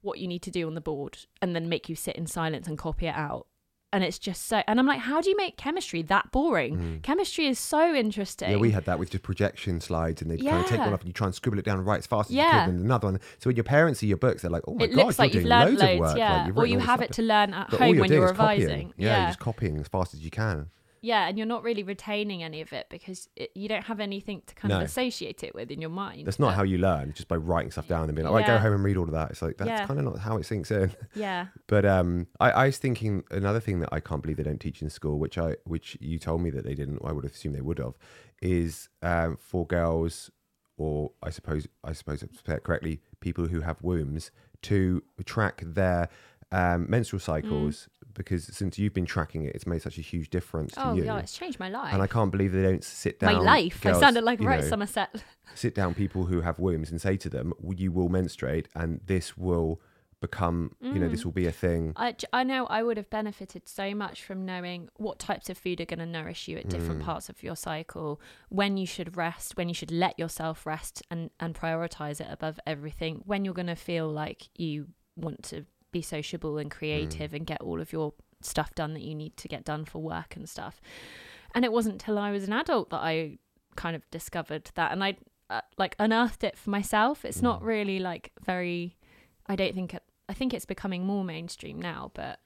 what 0.00 0.18
you 0.18 0.28
need 0.28 0.42
to 0.42 0.50
do 0.50 0.66
on 0.66 0.74
the 0.74 0.80
board 0.80 1.18
and 1.42 1.54
then 1.54 1.68
make 1.68 1.88
you 1.88 1.96
sit 1.96 2.16
in 2.16 2.26
silence 2.26 2.66
and 2.66 2.78
copy 2.78 3.06
it 3.06 3.14
out. 3.14 3.46
And 3.92 4.04
it's 4.04 4.20
just 4.20 4.46
so. 4.46 4.62
And 4.68 4.78
I'm 4.78 4.86
like, 4.86 5.00
how 5.00 5.20
do 5.20 5.28
you 5.28 5.36
make 5.36 5.56
chemistry 5.56 6.02
that 6.02 6.30
boring? 6.30 7.00
Chemistry 7.02 7.46
is 7.46 7.58
so 7.58 7.92
interesting. 7.92 8.48
Mm. 8.48 8.52
Yeah, 8.52 8.56
we 8.58 8.70
had 8.70 8.84
that 8.84 9.00
with 9.00 9.10
just 9.10 9.24
projection 9.24 9.80
slides, 9.80 10.22
and 10.22 10.30
they'd 10.30 10.40
kind 10.44 10.62
of 10.62 10.66
take 10.66 10.78
one 10.78 10.92
off, 10.92 11.00
and 11.00 11.08
you 11.08 11.12
try 11.12 11.26
and 11.26 11.34
scribble 11.34 11.58
it 11.58 11.64
down 11.64 11.78
and 11.78 11.86
write 11.86 11.98
as 11.98 12.06
fast 12.06 12.30
as 12.30 12.36
Yeah. 12.36 12.60
you 12.60 12.66
could, 12.66 12.74
and 12.76 12.84
another 12.84 13.08
one. 13.08 13.20
So 13.38 13.50
when 13.50 13.56
your 13.56 13.64
parents 13.64 13.98
see 13.98 14.06
your 14.06 14.16
books, 14.16 14.42
they're 14.42 14.50
like, 14.50 14.62
"Oh 14.68 14.74
my 14.74 14.84
it 14.84 14.88
god, 14.94 14.96
looks 15.06 15.18
you're 15.18 15.24
like 15.26 15.34
you've 15.34 15.42
doing 15.42 15.50
learned 15.50 15.70
loads, 15.70 15.82
loads, 15.82 15.92
of 15.94 15.98
work. 16.00 16.18
yeah. 16.18 16.44
Like, 16.46 16.56
or 16.56 16.66
you 16.66 16.78
have 16.78 17.00
it 17.02 17.12
to 17.14 17.22
learn 17.22 17.52
at 17.52 17.70
But 17.70 17.80
home 17.80 17.94
you're 17.94 18.00
when 18.02 18.12
you're 18.12 18.24
is 18.26 18.32
copying. 18.32 18.60
revising. 18.60 18.94
Yeah, 18.96 19.06
yeah, 19.08 19.18
you're 19.22 19.28
just 19.30 19.38
copying 19.40 19.78
as 19.80 19.88
fast 19.88 20.14
as 20.14 20.20
you 20.20 20.30
can. 20.30 20.68
Yeah, 21.02 21.26
and 21.28 21.38
you're 21.38 21.46
not 21.46 21.62
really 21.62 21.82
retaining 21.82 22.42
any 22.42 22.60
of 22.60 22.72
it 22.74 22.86
because 22.90 23.28
it, 23.34 23.50
you 23.54 23.68
don't 23.68 23.84
have 23.84 24.00
anything 24.00 24.42
to 24.46 24.54
kind 24.54 24.70
No. 24.70 24.76
of 24.78 24.82
associate 24.82 25.42
it 25.42 25.54
with 25.54 25.70
in 25.70 25.80
your 25.80 25.90
mind. 25.90 26.26
That's 26.26 26.38
not 26.38 26.48
But- 26.48 26.54
how 26.56 26.62
you 26.62 26.76
learn, 26.78 27.12
just 27.14 27.26
by 27.28 27.36
writing 27.36 27.70
stuff 27.70 27.88
down 27.88 28.04
and 28.04 28.14
being 28.14 28.24
like, 28.26 28.32
"All 28.32 28.38
right, 28.38 28.46
go 28.46 28.58
home 28.58 28.74
and 28.74 28.84
read 28.84 28.96
all 28.98 29.04
of 29.04 29.12
that." 29.12 29.30
It's 29.30 29.40
like 29.42 29.56
that's 29.56 29.68
Yeah. 29.68 29.86
kind 29.86 29.98
of 29.98 30.04
not 30.04 30.18
how 30.18 30.36
it 30.36 30.44
sinks 30.44 30.70
in. 30.70 30.92
Yeah, 31.14 31.46
But 31.66 31.84
um, 31.86 32.26
I, 32.38 32.50
I 32.50 32.66
was 32.66 32.78
thinking 32.78 33.24
another 33.30 33.60
thing 33.60 33.80
that 33.80 33.88
I 33.92 34.00
can't 34.00 34.20
believe 34.22 34.36
they 34.36 34.42
don't 34.42 34.60
teach 34.60 34.82
in 34.82 34.90
school, 34.90 35.18
which 35.18 35.38
I 35.38 35.56
which 35.64 35.96
you 36.00 36.18
told 36.18 36.42
me 36.42 36.50
that 36.50 36.64
they 36.64 36.74
didn't. 36.74 37.00
I 37.04 37.12
would 37.12 37.24
have 37.24 37.32
assumed 37.32 37.54
they 37.54 37.60
would 37.62 37.78
have, 37.78 37.94
is 38.42 38.88
um, 39.02 39.36
for 39.38 39.66
girls, 39.66 40.30
or 40.76 41.12
I 41.22 41.30
suppose 41.30 41.66
I 41.82 41.92
suppose 41.92 42.22
correctly, 42.62 43.00
people 43.20 43.46
who 43.48 43.60
have 43.60 43.82
wombs 43.82 44.30
to 44.62 45.02
track 45.24 45.62
their 45.64 46.08
um, 46.52 46.90
menstrual 46.90 47.20
cycles 47.20 47.88
because 48.14 48.44
since 48.56 48.78
you've 48.78 48.92
been 48.94 49.06
tracking 49.06 49.44
it, 49.44 49.54
it's 49.54 49.66
made 49.66 49.82
such 49.82 49.98
a 49.98 50.02
huge 50.02 50.30
difference 50.30 50.72
to 50.74 50.88
Oh 50.88 50.94
you. 50.94 51.04
yeah, 51.04 51.18
it's 51.18 51.36
changed 51.36 51.58
my 51.60 51.68
life. 51.68 51.92
and 51.92 52.02
I 52.02 52.06
can't 52.06 52.30
believe 52.30 52.52
they 52.52 52.62
don't 52.62 52.84
sit 52.84 53.18
down. 53.20 53.34
my 53.34 53.40
life. 53.40 53.84
I 53.86 53.92
sounded 53.98 54.24
like 54.24 54.40
right 54.40 54.60
know, 54.60 54.68
Somerset. 54.68 55.22
sit 55.54 55.74
down 55.74 55.94
people 55.94 56.26
who 56.26 56.40
have 56.42 56.58
wombs 56.58 56.90
and 56.90 57.00
say 57.00 57.16
to 57.18 57.28
them, 57.28 57.52
"You 57.76 57.92
will 57.92 58.08
menstruate, 58.08 58.68
and 58.74 59.00
this 59.06 59.36
will 59.36 59.80
become, 60.20 60.72
you 60.82 60.98
know, 60.98 61.06
Mm. 61.08 61.10
this 61.12 61.24
will 61.24 61.32
be 61.32 61.46
a 61.46 61.52
thing." 61.52 61.94
I 61.96 62.44
know 62.44 62.66
I 62.66 62.82
would 62.82 62.96
have 62.98 63.08
benefited 63.08 63.66
so 63.68 63.94
much 63.94 64.22
from 64.22 64.44
knowing 64.44 64.90
what 64.96 65.18
types 65.18 65.48
of 65.48 65.56
food 65.56 65.80
are 65.80 65.86
going 65.86 65.98
to 66.00 66.06
nourish 66.06 66.46
you 66.46 66.58
at 66.58 66.66
Mm. 66.66 66.70
different 66.70 67.02
parts 67.02 67.28
of 67.30 67.42
your 67.42 67.56
cycle, 67.56 68.20
when 68.50 68.76
you 68.76 68.86
should 68.86 69.16
rest, 69.16 69.56
when 69.56 69.68
you 69.68 69.74
should 69.74 69.90
let 69.90 70.18
yourself 70.18 70.66
rest 70.66 71.02
and, 71.10 71.30
and 71.40 71.54
prioritize 71.54 72.20
it 72.20 72.26
above 72.30 72.60
everything, 72.66 73.22
when 73.24 73.44
you're 73.44 73.54
going 73.54 73.66
to 73.66 73.74
feel 73.76 74.08
like 74.08 74.48
you 74.56 74.88
want 75.16 75.42
to 75.44 75.64
be 75.92 76.02
sociable 76.02 76.58
and 76.58 76.70
creative 76.70 77.34
and 77.34 77.46
get 77.46 77.60
all 77.60 77.80
of 77.80 77.92
your 77.92 78.14
stuff 78.40 78.74
done 78.74 78.94
that 78.94 79.02
you 79.02 79.14
need 79.14 79.36
to 79.36 79.48
get 79.48 79.64
done 79.64 79.84
for 79.84 80.00
work 80.00 80.36
and 80.36 80.48
stuff. 80.48 80.80
And 81.54 81.64
it 81.64 81.72
wasn't 81.72 82.00
till 82.00 82.18
I 82.18 82.30
was 82.30 82.44
an 82.44 82.52
adult 82.52 82.90
that 82.90 83.00
I 83.00 83.38
kind 83.76 83.96
of 83.96 84.08
discovered 84.10 84.70
that 84.74 84.92
and 84.92 85.02
I 85.02 85.16
uh, 85.48 85.60
like 85.78 85.96
unearthed 85.98 86.44
it 86.44 86.56
for 86.56 86.70
myself. 86.70 87.24
It's 87.24 87.42
not 87.42 87.62
really 87.62 87.98
like 87.98 88.32
very 88.44 88.96
I 89.46 89.56
don't 89.56 89.74
think 89.74 89.94
it, 89.94 90.02
I 90.28 90.32
think 90.32 90.54
it's 90.54 90.64
becoming 90.64 91.04
more 91.04 91.24
mainstream 91.24 91.80
now, 91.80 92.12
but 92.14 92.38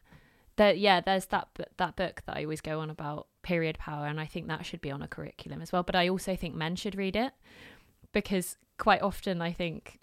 there, 0.56 0.72
yeah, 0.72 1.00
there's 1.00 1.26
that 1.26 1.48
that 1.76 1.96
book 1.96 2.22
that 2.26 2.36
I 2.36 2.44
always 2.44 2.60
go 2.60 2.80
on 2.80 2.88
about 2.88 3.28
period 3.42 3.78
power, 3.78 4.06
and 4.06 4.20
I 4.20 4.26
think 4.26 4.48
that 4.48 4.64
should 4.64 4.80
be 4.80 4.90
on 4.90 5.02
a 5.02 5.08
curriculum 5.08 5.60
as 5.60 5.70
well. 5.70 5.82
But 5.82 5.96
I 5.96 6.08
also 6.08 6.34
think 6.36 6.54
men 6.54 6.76
should 6.76 6.96
read 6.96 7.14
it 7.14 7.32
because 8.12 8.56
quite 8.78 9.02
often 9.02 9.42
I 9.42 9.52
think 9.52 9.98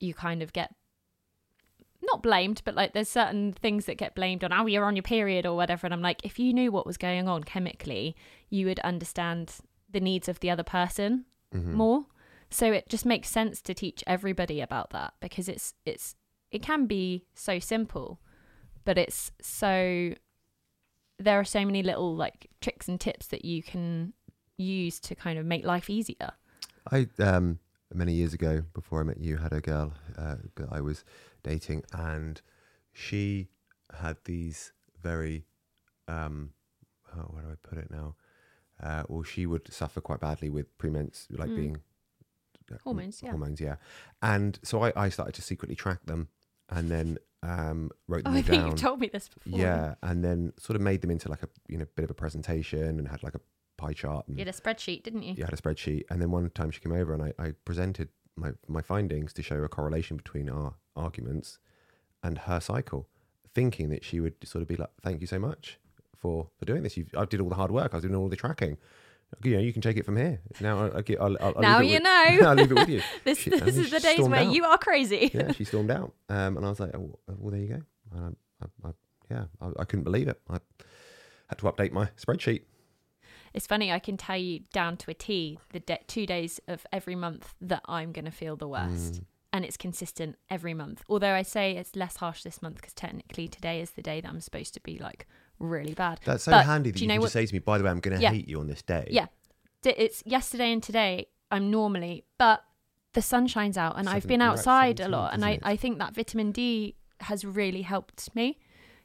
you 0.00 0.14
kind 0.14 0.42
of 0.42 0.52
get 0.52 0.74
not 2.02 2.22
blamed, 2.22 2.62
but 2.64 2.74
like 2.74 2.92
there's 2.92 3.08
certain 3.08 3.52
things 3.52 3.86
that 3.86 3.96
get 3.98 4.14
blamed 4.14 4.44
on, 4.44 4.52
oh, 4.52 4.66
you're 4.66 4.84
on 4.84 4.96
your 4.96 5.02
period 5.02 5.44
or 5.46 5.56
whatever. 5.56 5.86
And 5.86 5.92
I'm 5.94 6.02
like, 6.02 6.24
if 6.24 6.38
you 6.38 6.52
knew 6.52 6.70
what 6.72 6.86
was 6.86 6.96
going 6.96 7.28
on 7.28 7.44
chemically, 7.44 8.16
you 8.50 8.66
would 8.66 8.78
understand 8.80 9.54
the 9.90 10.00
needs 10.00 10.28
of 10.28 10.40
the 10.40 10.50
other 10.50 10.62
person 10.64 11.24
Mm-hmm. 11.54 11.74
more. 11.74 12.04
So 12.50 12.72
it 12.72 12.90
just 12.90 13.06
makes 13.06 13.30
sense 13.30 13.62
to 13.62 13.72
teach 13.72 14.04
everybody 14.06 14.60
about 14.60 14.90
that 14.90 15.14
because 15.18 15.48
it's 15.48 15.72
it's 15.86 16.14
it 16.50 16.60
can 16.62 16.84
be 16.84 17.24
so 17.34 17.58
simple, 17.58 18.20
but 18.84 18.98
it's 18.98 19.32
so 19.40 20.12
there 21.18 21.40
are 21.40 21.44
so 21.44 21.64
many 21.64 21.82
little 21.82 22.14
like 22.14 22.48
tricks 22.60 22.86
and 22.86 23.00
tips 23.00 23.28
that 23.28 23.46
you 23.46 23.62
can 23.62 24.12
use 24.58 25.00
to 25.00 25.14
kind 25.14 25.38
of 25.38 25.46
make 25.46 25.64
life 25.64 25.88
easier. 25.88 26.32
I 26.92 27.06
um 27.18 27.60
many 27.94 28.12
years 28.12 28.34
ago 28.34 28.62
before 28.74 29.00
I 29.00 29.04
met 29.04 29.18
you 29.20 29.38
had 29.38 29.54
a 29.54 29.62
girl 29.62 29.94
uh, 30.18 30.36
I 30.70 30.82
was 30.82 31.04
dating 31.48 31.82
and 31.92 32.40
she 32.92 33.48
had 34.02 34.16
these 34.24 34.72
very 35.02 35.44
um 36.08 36.50
oh, 37.16 37.26
where 37.32 37.42
do 37.44 37.48
I 37.50 37.68
put 37.68 37.78
it 37.78 37.90
now 37.90 38.08
uh, 38.82 39.02
well 39.08 39.22
she 39.22 39.46
would 39.46 39.72
suffer 39.72 40.00
quite 40.00 40.20
badly 40.20 40.50
with 40.50 40.66
premens 40.78 41.26
like 41.30 41.50
Mm. 41.50 41.56
being 41.56 41.76
uh, 42.72 42.76
Hormones, 42.84 43.22
yeah. 43.22 43.30
hormones 43.30 43.60
yeah 43.60 43.76
and 44.22 44.58
so 44.62 44.82
I, 44.86 44.92
I 45.04 45.08
started 45.08 45.34
to 45.36 45.42
secretly 45.42 45.74
track 45.84 46.00
them 46.04 46.28
and 46.68 46.90
then 46.90 47.18
um 47.42 47.90
wrote 48.08 48.24
them 48.24 48.34
Oh, 48.34 48.38
I 48.38 48.42
think 48.42 48.60
down 48.62 48.66
you've 48.72 48.80
told 48.88 49.00
me 49.00 49.08
this 49.08 49.28
before. 49.28 49.58
yeah 49.58 49.94
and 50.02 50.22
then 50.26 50.52
sort 50.58 50.76
of 50.76 50.82
made 50.82 51.00
them 51.02 51.10
into 51.10 51.28
like 51.30 51.42
a 51.42 51.48
you 51.68 51.78
know 51.78 51.86
bit 51.96 52.04
of 52.04 52.10
a 52.10 52.14
presentation 52.14 52.98
and 52.98 53.08
had 53.08 53.22
like 53.22 53.34
a 53.34 53.40
pie 53.78 53.92
chart 53.94 54.26
and 54.28 54.36
You 54.38 54.44
had 54.44 54.52
a 54.54 54.58
spreadsheet, 54.62 55.02
didn't 55.04 55.22
you? 55.22 55.34
you 55.38 55.44
had 55.44 55.52
a 55.54 55.56
spreadsheet, 55.56 56.02
and 56.10 56.20
then 56.20 56.30
one 56.32 56.50
time 56.50 56.70
she 56.72 56.80
came 56.80 56.92
over 56.92 57.14
and 57.14 57.22
I, 57.22 57.32
I 57.38 57.52
presented 57.64 58.08
my, 58.38 58.52
my 58.66 58.82
findings 58.82 59.32
to 59.34 59.42
show 59.42 59.62
a 59.62 59.68
correlation 59.68 60.16
between 60.16 60.48
our 60.48 60.74
arguments 60.96 61.58
and 62.22 62.38
her 62.38 62.60
cycle, 62.60 63.08
thinking 63.54 63.90
that 63.90 64.04
she 64.04 64.20
would 64.20 64.34
sort 64.44 64.62
of 64.62 64.68
be 64.68 64.76
like, 64.76 64.90
"Thank 65.02 65.20
you 65.20 65.26
so 65.26 65.38
much 65.38 65.78
for 66.16 66.48
for 66.58 66.64
doing 66.64 66.82
this. 66.82 66.96
You, 66.96 67.06
I 67.16 67.24
did 67.24 67.40
all 67.40 67.48
the 67.48 67.54
hard 67.54 67.70
work. 67.70 67.92
I 67.92 67.96
was 67.96 68.02
doing 68.04 68.14
all 68.16 68.28
the 68.28 68.36
tracking. 68.36 68.76
You 69.44 69.56
know, 69.56 69.60
you 69.62 69.72
can 69.74 69.82
take 69.82 69.98
it 69.98 70.06
from 70.06 70.16
here. 70.16 70.40
Now, 70.58 70.86
I, 70.86 70.98
I, 71.00 71.02
I'll, 71.20 71.36
I'll, 71.38 71.54
I'll 71.56 71.60
Now 71.60 71.78
leave 71.80 71.90
it 71.90 71.92
you 71.92 71.94
with- 71.96 72.02
know. 72.40 72.48
I'll 72.48 72.54
leave 72.54 72.70
it 72.72 72.74
with 72.74 72.88
you. 72.88 73.02
This 73.24 73.38
She- 73.38 73.50
this 73.50 73.76
is 73.76 73.90
the 73.90 74.00
days 74.00 74.20
where 74.26 74.40
out. 74.40 74.52
you 74.54 74.64
are 74.64 74.78
crazy. 74.78 75.30
yeah, 75.34 75.52
she 75.52 75.64
stormed 75.70 75.90
out, 75.90 76.14
um, 76.30 76.56
and 76.56 76.64
I 76.64 76.70
was 76.70 76.80
like, 76.80 76.94
oh, 76.96 77.18
"Well, 77.28 77.50
there 77.50 77.60
you 77.60 77.68
go." 77.68 77.82
And 78.16 78.36
I, 78.62 78.64
I, 78.64 78.88
I, 78.88 78.92
yeah, 79.30 79.44
I, 79.60 79.66
I 79.80 79.84
couldn't 79.84 80.04
believe 80.04 80.28
it. 80.28 80.40
I 80.48 80.58
had 81.50 81.58
to 81.58 81.64
update 81.66 81.92
my 81.92 82.08
spreadsheet. 82.16 82.62
It's 83.54 83.66
funny, 83.66 83.90
I 83.92 83.98
can 83.98 84.16
tell 84.16 84.36
you 84.36 84.60
down 84.72 84.96
to 84.98 85.10
a 85.10 85.14
T 85.14 85.58
the 85.72 85.80
de- 85.80 86.00
two 86.06 86.26
days 86.26 86.60
of 86.68 86.86
every 86.92 87.14
month 87.14 87.54
that 87.60 87.82
I'm 87.86 88.12
going 88.12 88.24
to 88.26 88.30
feel 88.30 88.56
the 88.56 88.68
worst. 88.68 89.14
Mm. 89.14 89.24
And 89.52 89.64
it's 89.64 89.78
consistent 89.78 90.36
every 90.50 90.74
month. 90.74 91.02
Although 91.08 91.32
I 91.32 91.42
say 91.42 91.72
it's 91.76 91.96
less 91.96 92.16
harsh 92.16 92.42
this 92.42 92.60
month 92.60 92.76
because 92.76 92.92
technically 92.92 93.48
today 93.48 93.80
is 93.80 93.92
the 93.92 94.02
day 94.02 94.20
that 94.20 94.28
I'm 94.28 94.40
supposed 94.42 94.74
to 94.74 94.80
be 94.80 94.98
like 94.98 95.26
really 95.58 95.94
bad. 95.94 96.20
That's 96.24 96.44
so 96.44 96.52
But 96.52 96.66
handy 96.66 96.90
that 96.90 97.00
you, 97.00 97.04
you 97.04 97.08
know 97.08 97.14
can 97.14 97.20
what? 97.22 97.26
just 97.26 97.32
say 97.32 97.46
to 97.46 97.52
me, 97.54 97.58
"By 97.60 97.78
the 97.78 97.84
way, 97.84 97.90
I'm 97.90 98.00
going 98.00 98.16
to 98.16 98.22
Yeah. 98.22 98.30
hate 98.30 98.46
you 98.46 98.60
on 98.60 98.66
this 98.66 98.82
day." 98.82 99.08
Yeah. 99.10 99.26
D- 99.82 99.94
It's 99.96 100.22
yesterday 100.26 100.70
and 100.70 100.82
today 100.82 101.28
I'm 101.50 101.70
normally, 101.70 102.24
but 102.36 102.62
the 103.14 103.22
sun 103.22 103.46
shines 103.46 103.78
out 103.78 103.98
and 103.98 104.06
I've 104.08 104.26
been 104.26 104.42
outside 104.42 105.00
a 105.00 105.08
lot. 105.08 105.32
And 105.32 105.42
I, 105.44 105.52
it? 105.52 105.60
I 105.64 105.76
think 105.76 105.98
that 105.98 106.14
vitamin 106.14 106.52
D 106.52 106.94
has 107.20 107.42
really 107.44 107.82
helped 107.82 108.32
me 108.36 108.58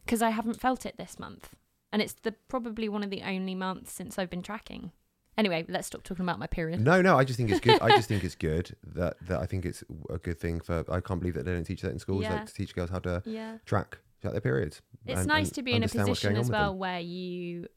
because 0.03 0.21
I 0.21 0.31
haven't 0.31 0.59
felt 0.59 0.85
it 0.85 0.97
this 0.97 1.17
month. 1.17 1.55
And 1.93 2.01
it's 2.01 2.13
the 2.23 2.33
probably 2.49 2.89
one 2.89 3.03
of 3.03 3.09
the 3.11 3.21
only 3.21 3.55
months 3.55 3.93
since 3.93 4.17
I've 4.19 4.29
been 4.29 4.41
tracking. 4.41 4.91
Anyway, 5.37 5.63
let's 5.69 5.87
stop 5.87 6.03
talking 6.03 6.25
about 6.25 6.39
my 6.39 6.47
period. 6.47 6.81
No, 6.81 7.01
no, 7.01 7.17
I 7.17 7.23
just 7.23 7.37
think 7.37 7.49
it's 7.49 7.59
good. 7.61 7.79
I 7.81 7.89
just 7.95 8.07
think 8.09 8.23
it's 8.25 8.35
good 8.35 8.75
that, 8.95 9.15
that 9.27 9.39
I 9.39 9.45
think 9.45 9.65
it's 9.65 9.83
a 10.09 10.17
good 10.17 10.39
thing 10.39 10.59
for. 10.59 10.83
I 10.91 10.99
can't 10.99 11.19
believe 11.21 11.35
that 11.35 11.45
they 11.45 11.53
don't 11.53 11.63
teach 11.63 11.81
that 11.83 11.91
in 11.91 11.99
schools, 11.99 12.23
Yeah. 12.23 12.33
like 12.33 12.47
to 12.47 12.53
teach 12.53 12.75
girls 12.75 12.89
how 12.89 12.99
to 12.99 13.21
Yeah. 13.25 13.59
track 13.65 13.99
their 14.21 14.41
periods. 14.41 14.81
It's 15.05 15.19
and- 15.21 15.27
nice 15.27 15.47
and 15.47 15.55
to 15.55 15.61
be 15.63 15.73
in 15.73 15.83
a 15.83 15.87
position 15.87 16.35
as 16.35 16.49
well 16.49 16.75
where 16.75 16.99
you 16.99 17.67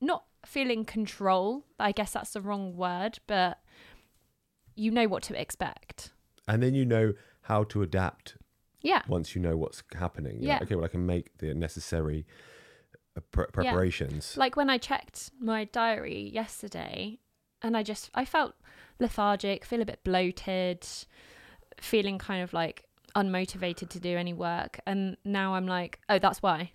not 0.00 0.24
feel 0.44 0.70
in 0.70 0.84
control. 0.84 1.64
I 1.78 1.92
guess 1.92 2.12
that's 2.12 2.32
the 2.32 2.40
wrong 2.40 2.76
word, 2.76 3.18
but 3.26 3.58
you 4.74 4.90
know 4.90 5.06
what 5.06 5.22
to 5.24 5.40
expect. 5.40 6.12
And 6.48 6.62
then 6.62 6.74
you 6.74 6.84
know 6.84 7.12
how 7.42 7.64
to 7.64 7.82
adapt 7.82 8.36
Yeah. 8.82 9.02
once 9.08 9.34
you 9.34 9.40
know 9.42 9.56
what's 9.56 9.82
happening. 9.94 10.40
You're 10.40 10.52
like, 10.52 10.60
Yeah. 10.60 10.64
okay, 10.64 10.74
well, 10.76 10.84
I 10.84 10.88
can 10.88 11.06
make 11.06 11.38
the 11.38 11.54
necessary 11.54 12.26
pre- 13.20 13.46
preparations. 13.52 14.36
Like 14.36 14.56
when 14.56 14.70
I 14.70 14.78
checked 14.78 15.30
my 15.38 15.64
diary 15.64 16.30
yesterday 16.32 17.18
and 17.62 17.76
I 17.76 17.82
just 17.82 18.10
I 18.14 18.24
felt 18.24 18.54
lethargic, 18.98 19.64
feel 19.64 19.82
a 19.82 19.86
bit 19.86 20.00
bloated, 20.04 20.86
feeling 21.80 22.18
kind 22.18 22.42
of 22.42 22.52
like 22.52 22.84
unmotivated 23.14 23.88
to 23.90 24.00
do 24.00 24.16
any 24.16 24.32
work. 24.32 24.80
And 24.86 25.16
now 25.24 25.54
I'm 25.54 25.66
like, 25.66 26.00
oh, 26.08 26.18
that's 26.18 26.42
why. 26.42 26.72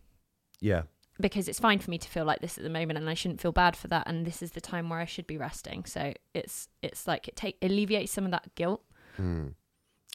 Yeah. 0.59 0.83
Because 1.19 1.47
it's 1.47 1.59
fine 1.59 1.79
for 1.79 1.89
me 1.89 1.97
to 1.97 2.07
feel 2.07 2.25
like 2.25 2.41
this 2.41 2.59
at 2.59 2.63
the 2.63 2.69
moment, 2.69 2.99
and 2.99 3.09
I 3.09 3.15
shouldn't 3.15 3.41
feel 3.41 3.51
bad 3.51 3.75
for 3.75 3.87
that. 3.87 4.07
And 4.07 4.25
this 4.25 4.43
is 4.43 4.51
the 4.51 4.61
time 4.61 4.89
where 4.89 4.99
I 4.99 5.05
should 5.05 5.25
be 5.25 5.37
resting. 5.37 5.85
So 5.85 6.13
it's 6.35 6.67
it's 6.83 7.07
like 7.07 7.27
it 7.27 7.35
take 7.35 7.57
alleviates 7.63 8.11
some 8.11 8.25
of 8.25 8.31
that 8.31 8.53
guilt. 8.53 8.83
Hmm. 9.15 9.47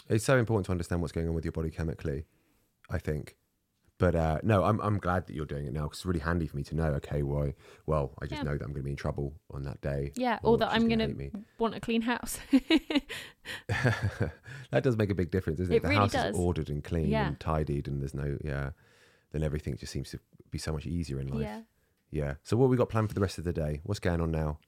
It's 0.08 0.24
so 0.24 0.38
important 0.38 0.66
to 0.66 0.72
understand 0.72 1.00
what's 1.00 1.12
going 1.12 1.28
on 1.28 1.35
with 1.35 1.44
your 1.44 1.52
body 1.52 1.70
chemically, 1.70 2.26
I 2.88 2.98
think. 2.98 3.37
But 4.02 4.16
uh, 4.16 4.38
no, 4.42 4.64
I'm 4.64 4.80
I'm 4.80 4.98
glad 4.98 5.28
that 5.28 5.34
you're 5.36 5.46
doing 5.46 5.64
it 5.64 5.72
now 5.72 5.84
because 5.84 5.98
it's 6.00 6.06
really 6.06 6.18
handy 6.18 6.48
for 6.48 6.56
me 6.56 6.64
to 6.64 6.74
know. 6.74 6.86
Okay, 6.98 7.22
why? 7.22 7.54
Well, 7.86 8.14
I 8.20 8.26
just 8.26 8.40
Yeah. 8.40 8.48
know 8.48 8.56
that 8.58 8.64
I'm 8.64 8.72
going 8.72 8.82
to 8.82 8.88
be 8.90 8.90
in 8.90 8.96
trouble 8.96 9.32
on 9.54 9.62
that 9.62 9.80
day. 9.80 10.10
Yeah, 10.16 10.40
or 10.42 10.58
that 10.58 10.72
I'm 10.72 10.90
hate 10.90 11.16
me. 11.16 11.30
want 11.58 11.76
a 11.76 11.80
clean 11.80 12.02
house. 12.02 12.36
that 13.68 14.82
does 14.82 14.96
make 14.96 15.10
a 15.10 15.14
big 15.14 15.30
difference, 15.30 15.58
doesn't 15.58 15.72
it? 15.72 15.76
It 15.76 15.82
the 15.82 15.88
really 15.88 16.00
house 16.00 16.12
does. 16.12 16.34
is 16.34 16.40
ordered 16.40 16.68
and 16.68 16.82
clean 16.82 17.08
Yeah. 17.08 17.28
and 17.28 17.38
tidied, 17.40 17.88
and 17.88 18.00
there's 18.00 18.14
no 18.14 18.38
yeah. 18.44 18.70
Then 19.32 19.42
everything 19.42 19.76
just 19.76 19.92
seems 19.92 20.10
to 20.10 20.18
be 20.50 20.58
so 20.58 20.72
much 20.72 20.86
easier 20.86 21.20
in 21.20 21.28
life. 21.28 21.42
yeah. 21.42 21.60
Yeah. 22.10 22.34
So 22.42 22.56
what 22.56 22.68
we 22.68 22.76
got 22.76 22.88
planned 22.90 23.08
for 23.08 23.14
the 23.14 23.20
rest 23.22 23.38
of 23.38 23.44
the 23.44 23.52
day? 23.52 23.80
What's 23.84 24.00
going 24.00 24.20
on 24.20 24.30
now? 24.30 24.58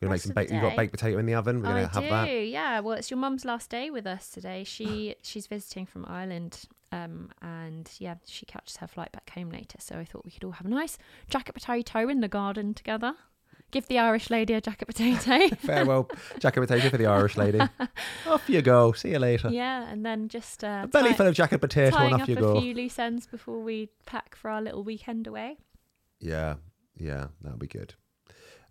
We're 0.00 0.06
gonna 0.06 0.14
make 0.14 0.22
some 0.22 0.32
the. 0.34 0.54
You 0.54 0.60
got 0.60 0.76
baked 0.76 0.92
potato 0.92 1.18
in 1.18 1.26
the 1.26 1.34
oven. 1.34 1.58
We're 1.60 1.68
gonna 1.68 1.80
I 1.80 1.94
have 1.94 2.02
do, 2.04 2.08
that. 2.10 2.28
yeah. 2.46 2.80
Well, 2.80 2.96
it's 2.96 3.10
your 3.10 3.18
mum's 3.18 3.44
last 3.44 3.70
day 3.70 3.90
with 3.90 4.06
us 4.06 4.30
today. 4.30 4.64
She 4.64 5.14
she's 5.22 5.46
visiting 5.46 5.84
from 5.86 6.04
Ireland, 6.08 6.64
um, 6.94 7.30
and 7.42 7.90
yeah, 7.98 8.14
she 8.26 8.46
catches 8.46 8.76
her 8.78 8.86
flight 8.86 9.12
back 9.12 9.30
home 9.30 9.50
later. 9.50 9.78
So 9.80 9.98
I 9.98 10.04
thought 10.04 10.24
we 10.24 10.30
could 10.30 10.44
all 10.44 10.52
have 10.52 10.66
a 10.66 10.70
nice 10.70 10.96
jacket 11.28 11.52
potato 11.54 12.08
in 12.08 12.20
the 12.20 12.28
garden 12.28 12.74
together. 12.74 13.14
Give 13.70 13.86
the 13.88 13.98
Irish 13.98 14.30
lady 14.30 14.54
a 14.54 14.60
jacket 14.60 14.86
potato. 14.86 15.48
Farewell, 15.60 16.08
jacket 16.38 16.60
potato 16.60 16.90
for 16.90 16.96
the 16.96 17.06
Irish 17.06 17.36
lady. 17.36 17.58
off 18.26 18.48
you 18.48 18.62
go. 18.62 18.92
See 18.92 19.10
you 19.10 19.18
later. 19.18 19.48
yeah, 19.50 19.90
and 19.90 20.06
then 20.06 20.28
just 20.28 20.62
uh, 20.62 20.82
A 20.84 20.86
belly 20.86 21.10
tie- 21.10 21.16
full 21.16 21.26
of 21.26 21.34
jacket 21.34 21.58
potato, 21.58 21.96
and 21.98 22.14
off 22.22 22.28
you 22.28 22.36
a 22.36 22.40
go. 22.40 22.60
few 22.60 22.72
loose 22.74 22.98
ends 23.00 23.26
before 23.26 23.60
we 23.60 23.88
pack 24.06 24.36
for 24.36 24.48
our 24.50 24.62
little 24.62 24.84
weekend 24.84 25.26
away. 25.26 25.56
Yeah, 26.20 26.54
yeah, 26.96 27.26
that'll 27.42 27.58
be 27.58 27.66
good. 27.66 27.94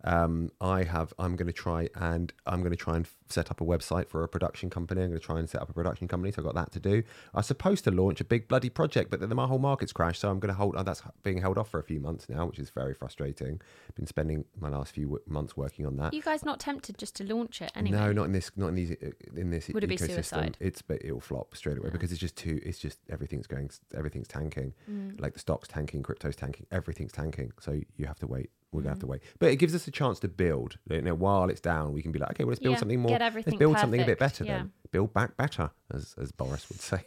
Um, 0.04 0.50
I 0.60 0.84
have. 0.84 1.12
I'm 1.18 1.34
going 1.34 1.46
to 1.46 1.52
try 1.52 1.88
and 1.94 2.32
I'm 2.46 2.60
going 2.60 2.70
to 2.72 2.76
try 2.76 2.96
and 2.96 3.08
set 3.30 3.50
up 3.50 3.60
a 3.62 3.64
website 3.64 4.08
for 4.08 4.22
a 4.22 4.28
production 4.28 4.68
company. 4.68 5.02
I'm 5.02 5.08
going 5.08 5.18
to 5.20 5.24
try 5.26 5.38
and 5.38 5.48
set 5.48 5.62
up 5.62 5.70
a 5.70 5.72
production 5.72 6.06
company. 6.08 6.30
So 6.30 6.40
I've 6.42 6.44
got 6.44 6.54
that 6.54 6.72
to 6.72 6.80
do. 6.80 7.02
I 7.32 7.38
was 7.38 7.46
supposed 7.46 7.84
to 7.84 7.90
launch 7.90 8.20
a 8.20 8.24
big 8.24 8.46
bloody 8.46 8.68
project, 8.68 9.10
but 9.10 9.20
then 9.20 9.30
my 9.34 9.46
whole 9.46 9.58
market's 9.58 9.92
crashed. 9.92 10.20
So 10.20 10.28
I'm 10.30 10.38
going 10.40 10.52
to 10.52 10.54
hold. 10.58 10.74
Oh, 10.76 10.82
that's 10.82 11.02
being 11.22 11.38
held 11.38 11.56
off 11.56 11.70
for 11.70 11.80
a 11.80 11.82
few 11.82 12.00
months 12.00 12.28
now, 12.28 12.44
which 12.46 12.58
is 12.58 12.68
very 12.70 12.92
frustrating. 12.92 13.60
Been 13.94 14.06
spending 14.06 14.44
my 14.60 14.68
last 14.68 14.92
few 14.92 15.06
w- 15.06 15.22
months 15.26 15.56
working 15.56 15.86
on 15.86 15.96
that. 15.96 16.12
You 16.12 16.22
guys 16.22 16.44
not 16.44 16.60
tempted 16.60 16.98
just 16.98 17.16
to 17.16 17.24
launch 17.24 17.62
it 17.62 17.72
anyway? 17.74 17.96
No, 17.96 18.12
not 18.12 18.24
in 18.24 18.32
this. 18.32 18.50
Not 18.56 18.68
in 18.68 18.74
these. 18.74 18.90
uh, 18.92 19.10
In 19.36 19.50
this 19.50 19.68
Would 19.68 19.84
it 19.84 19.86
be 19.86 19.96
suicide? 19.96 20.58
It's 20.60 20.82
but 20.82 21.02
it'll 21.02 21.20
flop 21.20 21.56
straight 21.56 21.78
away 21.78 21.88
Yeah. 21.88 21.92
because 21.92 22.12
it's 22.12 22.20
just 22.20 22.36
too. 22.36 22.60
It's 22.62 22.78
just 22.78 22.98
everything's 23.08 23.46
going. 23.46 23.70
Everything's 23.96 24.28
tanking. 24.28 24.74
Mm. 24.90 25.18
Like 25.20 25.32
the 25.32 25.38
stocks 25.40 25.66
tanking, 25.66 26.02
crypto's 26.02 26.36
tanking, 26.36 26.66
everything's 26.70 27.12
tanking. 27.12 27.52
So 27.60 27.80
you 27.96 28.06
have 28.06 28.18
to 28.18 28.26
wait. 28.26 28.50
We're 28.74 28.82
gonna 28.82 28.90
have 28.90 28.98
Mm. 28.98 29.00
to 29.02 29.06
wait. 29.06 29.22
But 29.38 29.50
it 29.52 29.56
gives 29.56 29.74
us 29.74 29.86
a 29.86 29.90
chance 29.90 30.18
to 30.20 30.28
build. 30.28 30.78
You 30.90 31.00
know, 31.02 31.14
while 31.14 31.48
it's 31.48 31.60
down, 31.60 31.92
we 31.92 32.02
can 32.02 32.12
be 32.12 32.18
like, 32.18 32.30
okay, 32.32 32.44
well, 32.44 32.50
let's 32.50 32.60
build 32.60 32.74
Yeah, 32.74 32.78
something 32.80 33.00
more. 33.00 33.10
get 33.10 33.20
Let's 33.20 33.30
everything 33.32 33.58
build 33.58 33.78
something 33.78 34.00
a 34.00 34.06
bit 34.06 34.18
better 34.18 34.44
yeah. 34.44 34.58
then. 34.58 34.72
Build 34.90 35.12
back 35.14 35.36
better, 35.36 35.70
as 35.92 36.14
as 36.20 36.32
Boris 36.32 36.68
would 36.68 36.80
say, 36.92 37.02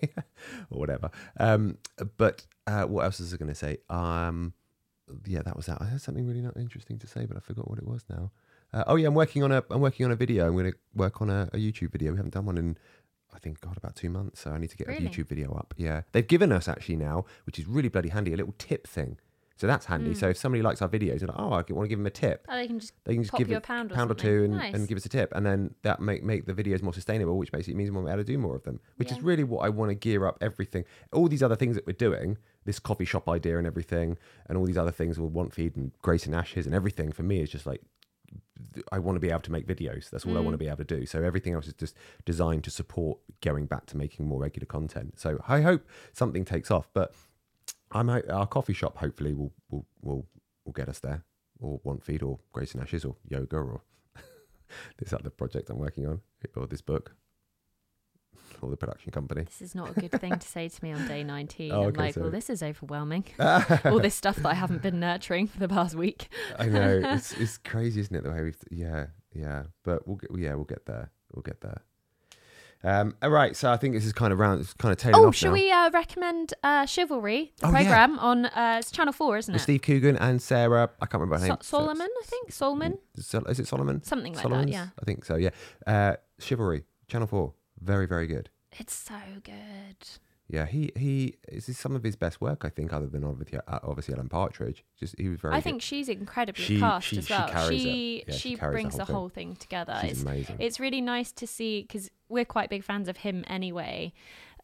or 0.69 0.79
whatever. 0.79 1.09
Um, 1.39 1.77
but 2.17 2.45
uh, 2.65 2.83
what 2.85 3.05
else 3.05 3.19
was 3.19 3.33
I 3.33 3.37
going 3.37 3.47
to 3.49 3.55
say? 3.55 3.77
Um, 3.89 4.53
yeah, 5.25 5.41
that 5.43 5.55
was 5.55 5.67
that. 5.67 5.81
I 5.81 5.85
had 5.85 6.01
something 6.01 6.25
really 6.27 6.41
not 6.41 6.57
interesting 6.57 6.99
to 6.99 7.07
say, 7.07 7.25
but 7.25 7.37
I 7.37 7.39
forgot 7.39 7.69
what 7.69 7.77
it 7.79 7.85
was 7.87 8.03
now. 8.09 8.31
Uh, 8.73 8.83
oh 8.87 8.95
yeah, 8.97 9.07
I'm 9.07 9.13
working 9.13 9.43
on 9.43 9.51
a 9.53 9.63
I'm 9.69 9.79
working 9.81 10.05
on 10.05 10.11
a 10.11 10.15
video. 10.17 10.47
I'm 10.47 10.53
going 10.53 10.71
to 10.71 10.77
work 10.93 11.21
on 11.21 11.29
a, 11.29 11.49
a 11.53 11.57
YouTube 11.57 11.91
video. 11.91 12.11
We 12.11 12.17
haven't 12.17 12.33
done 12.33 12.45
one 12.45 12.57
in 12.57 12.77
I 13.33 13.39
think 13.39 13.61
God 13.61 13.77
about 13.77 13.95
two 13.95 14.09
months, 14.09 14.41
so 14.41 14.51
I 14.51 14.57
need 14.57 14.69
to 14.71 14.77
get 14.77 14.87
Really? 14.87 15.05
a 15.05 15.09
YouTube 15.09 15.27
video 15.27 15.53
up. 15.53 15.73
Yeah, 15.77 16.01
they've 16.11 16.27
given 16.27 16.51
us 16.51 16.67
actually 16.67 16.95
now, 16.97 17.25
which 17.45 17.59
is 17.59 17.67
really 17.67 17.89
bloody 17.89 18.09
handy, 18.09 18.33
a 18.33 18.37
little 18.37 18.55
tip 18.57 18.87
thing. 18.87 19.17
So 19.57 19.67
that's 19.67 19.85
handy. 19.87 20.11
Mm. 20.11 20.17
So 20.17 20.29
if 20.29 20.37
somebody 20.37 20.61
likes 20.61 20.81
our 20.81 20.87
videos, 20.87 21.19
and 21.21 21.29
like, 21.29 21.37
oh, 21.39 21.51
I 21.51 21.63
want 21.73 21.85
to 21.85 21.87
give 21.87 21.97
them 21.99 22.05
a 22.05 22.11
tip, 22.11 22.45
Oh, 22.47 22.55
they 22.55 22.67
can 22.67 22.79
just 22.79 22.93
they 23.05 23.13
can 23.15 23.23
just 23.23 23.33
give 23.35 23.49
you 23.49 23.57
a 23.57 23.61
pound 23.61 23.91
or 23.91 24.11
or 24.11 24.13
two 24.13 24.43
and, 24.45 24.53
Nice. 24.55 24.73
and 24.75 24.87
give 24.87 24.97
us 24.97 25.05
a 25.05 25.09
tip, 25.09 25.33
and 25.35 25.45
then 25.45 25.73
that 25.81 25.99
make 25.99 26.23
make 26.23 26.45
the 26.45 26.53
videos 26.53 26.81
more 26.81 26.93
sustainable, 26.93 27.37
which 27.37 27.51
basically 27.51 27.73
means 27.73 27.89
we'll 27.91 28.03
be 28.05 28.09
able 28.11 28.19
to 28.19 28.23
do 28.23 28.37
more 28.37 28.55
of 28.55 28.63
them. 28.63 28.79
Which 28.97 29.11
is 29.11 29.21
really 29.21 29.43
what 29.43 29.65
I 29.65 29.69
want 29.69 29.89
to 29.89 29.95
gear 29.95 30.25
up 30.25 30.37
everything. 30.41 30.85
All 31.11 31.27
these 31.27 31.43
other 31.43 31.55
things 31.55 31.75
that 31.75 31.87
we're 31.87 31.93
doing, 31.93 32.37
this 32.65 32.79
coffee 32.79 33.05
shop 33.05 33.27
idea 33.27 33.57
and 33.57 33.65
everything, 33.65 34.17
and 34.47 34.57
all 34.57 34.65
these 34.65 34.77
other 34.77 34.91
things 34.91 35.19
with 35.19 35.31
Want 35.31 35.53
Feed 35.53 35.75
and 35.75 35.91
Grace 36.01 36.25
and 36.25 36.35
Ashes 36.35 36.65
and 36.65 36.75
everything 36.75 37.11
for 37.11 37.23
me 37.23 37.41
is 37.41 37.49
just 37.49 37.65
like 37.65 37.81
I 38.91 38.99
want 38.99 39.15
to 39.15 39.19
be 39.19 39.29
able 39.29 39.41
to 39.41 39.51
make 39.51 39.65
videos. 39.65 40.09
That's 40.09 40.25
all 40.25 40.37
I 40.37 40.41
want 40.41 40.53
to 40.53 40.57
Mm. 40.57 40.59
be 40.59 40.67
able 40.67 40.77
to 40.85 40.95
do. 40.99 41.05
So 41.05 41.23
everything 41.23 41.53
else 41.53 41.67
is 41.67 41.73
just 41.73 41.95
designed 42.25 42.63
to 42.65 42.71
support 42.71 43.19
going 43.41 43.65
back 43.65 43.85
to 43.87 43.97
making 43.97 44.27
more 44.27 44.39
regular 44.41 44.65
content. 44.65 45.17
So 45.19 45.41
I 45.47 45.61
hope 45.61 45.87
something 46.13 46.43
takes 46.45 46.69
off. 46.69 46.89
But 46.93 47.13
I'm 47.91 48.09
our 48.09 48.47
coffee 48.47 48.73
shop 48.73 48.97
hopefully 48.97 49.33
will 49.33 49.53
will 49.69 49.85
will 50.01 50.27
will 50.65 50.73
get 50.73 50.89
us 50.89 50.99
there, 50.99 51.23
or 51.59 51.79
Want 51.83 52.03
Feed, 52.03 52.21
or 52.21 52.39
Grace 52.51 52.73
and 52.73 52.83
Ashes, 52.83 53.05
or 53.05 53.15
yoga, 53.27 53.57
or 53.57 53.81
this 54.97 55.13
other 55.13 55.29
project 55.29 55.69
I'm 55.69 55.77
working 55.77 56.05
on, 56.05 56.21
or 56.55 56.67
this 56.67 56.81
book, 56.81 57.15
or 58.61 58.69
the 58.69 58.77
production 58.77 59.11
company. 59.11 59.43
This 59.43 59.61
is 59.61 59.75
not 59.75 59.95
a 59.95 59.99
good 59.99 60.19
thing 60.19 60.37
to 60.37 60.47
say 60.47 60.67
to 60.67 60.83
me 60.83 60.91
on 60.91 61.07
day 61.07 61.23
19. 61.23 61.71
Oh, 61.71 61.83
I'm 61.83 61.87
okay, 61.87 61.97
like, 61.97 62.15
well, 62.17 62.31
this 62.31 62.49
is 62.49 62.61
overwhelming. 62.61 63.25
All 63.85 63.99
this 63.99 64.15
stuff 64.15 64.37
that 64.37 64.47
I 64.47 64.53
haven't 64.53 64.81
been 64.81 64.99
nurturing 64.99 65.47
for 65.47 65.59
the 65.59 65.69
past 65.69 65.95
week. 65.95 66.29
I 66.59 66.65
know 66.65 67.01
it's 67.03 67.31
it's 67.39 67.57
crazy, 67.57 68.01
isn't 68.01 68.15
it? 68.15 68.23
The 68.23 68.31
way 68.31 68.43
we've 68.43 68.57
yeah 68.71 69.07
yeah, 69.33 69.63
but 69.83 70.07
we'll 70.07 70.17
get 70.17 70.29
yeah 70.37 70.55
we'll 70.55 70.65
get 70.65 70.85
there. 70.85 71.11
We'll 71.33 71.43
get 71.43 71.61
there. 71.61 71.81
Um, 72.83 73.15
all 73.21 73.29
right, 73.31 73.55
so 73.55 73.71
I 73.71 73.77
think 73.77 73.95
this 73.95 74.05
is 74.05 74.13
kind 74.13 74.31
of 74.31 74.39
round, 74.39 74.61
it's 74.61 74.73
kind 74.73 74.91
of 74.91 74.97
tailing 74.99 75.19
Oh, 75.19 75.27
off 75.29 75.35
shall 75.35 75.49
now. 75.49 75.53
we 75.55 75.71
uh, 75.71 75.89
recommend 75.91 76.53
uh, 76.63 76.85
Chivalry, 76.85 77.51
the 77.59 77.67
Oh, 77.67 77.71
yeah. 77.71 77.77
program 77.79 78.19
on 78.19 78.45
uh, 78.45 78.77
it's 78.79 78.91
Channel 78.91 79.13
4, 79.13 79.37
isn't 79.39 79.53
With 79.53 79.61
it? 79.61 79.63
Steve 79.63 79.81
Coogan 79.81 80.15
and 80.17 80.41
Sarah. 80.41 80.89
I 81.01 81.05
can't 81.07 81.21
remember 81.21 81.35
her 81.37 81.41
So- 81.41 81.53
name. 81.53 81.57
Solomon, 81.61 82.07
I 82.21 82.25
think. 82.25 82.51
Solomon? 82.51 82.97
Sol- 83.17 83.45
Is 83.45 83.59
it 83.59 83.67
Solomon? 83.67 84.03
Something 84.03 84.33
like 84.35 84.47
that, 84.47 84.69
yeah. 84.69 84.87
I 85.01 85.05
think 85.05 85.25
so. 85.25 85.35
Yeah. 85.35 85.49
Uh, 85.87 86.15
Chivalry, 86.39 86.83
Channel 87.07 87.27
Four, 87.27 87.53
very 87.81 88.05
very 88.05 88.27
good. 88.27 88.49
It's 88.79 88.93
so 88.93 89.15
good. 89.43 90.07
Yeah, 90.49 90.65
he 90.65 90.91
he 90.95 91.35
this 91.51 91.67
is 91.67 91.77
some 91.77 91.93
of 91.95 92.03
his 92.03 92.15
best 92.15 92.39
work, 92.39 92.63
I 92.63 92.69
think, 92.69 92.93
other 92.93 93.07
than 93.07 93.23
obviously, 93.25 93.59
uh, 93.67 93.79
obviously 93.83 94.13
Alan 94.13 94.29
Partridge. 94.29 94.85
Just 94.97 95.15
he 95.19 95.27
was 95.27 95.39
very. 95.41 95.53
I 95.53 95.57
good. 95.57 95.63
think 95.65 95.81
she's 95.81 96.07
incredibly 96.07 96.63
She- 96.63 96.79
cast 96.79 97.07
she- 97.07 97.17
as 97.17 97.27
she 97.27 97.33
well. 97.33 97.49
carries 97.49 97.69
it. 97.69 97.83
she 97.83 98.23
Yeah, 98.27 98.33
she 98.33 98.39
she 98.51 98.55
carries 98.55 98.71
the 98.71 98.71
brings 98.73 98.93
whole 98.95 99.05
the 99.05 99.13
whole 99.13 99.29
thing 99.29 99.55
together. 99.57 99.97
she's 100.01 100.11
it's 100.11 100.21
amazing. 100.21 100.55
it's 100.59 100.79
really 100.79 101.01
nice 101.01 101.31
to 101.33 101.47
see 101.47 101.81
because 101.81 102.09
we're 102.29 102.45
quite 102.45 102.69
big 102.69 102.83
fans 102.83 103.09
of 103.09 103.17
him 103.17 103.43
anyway. 103.47 104.13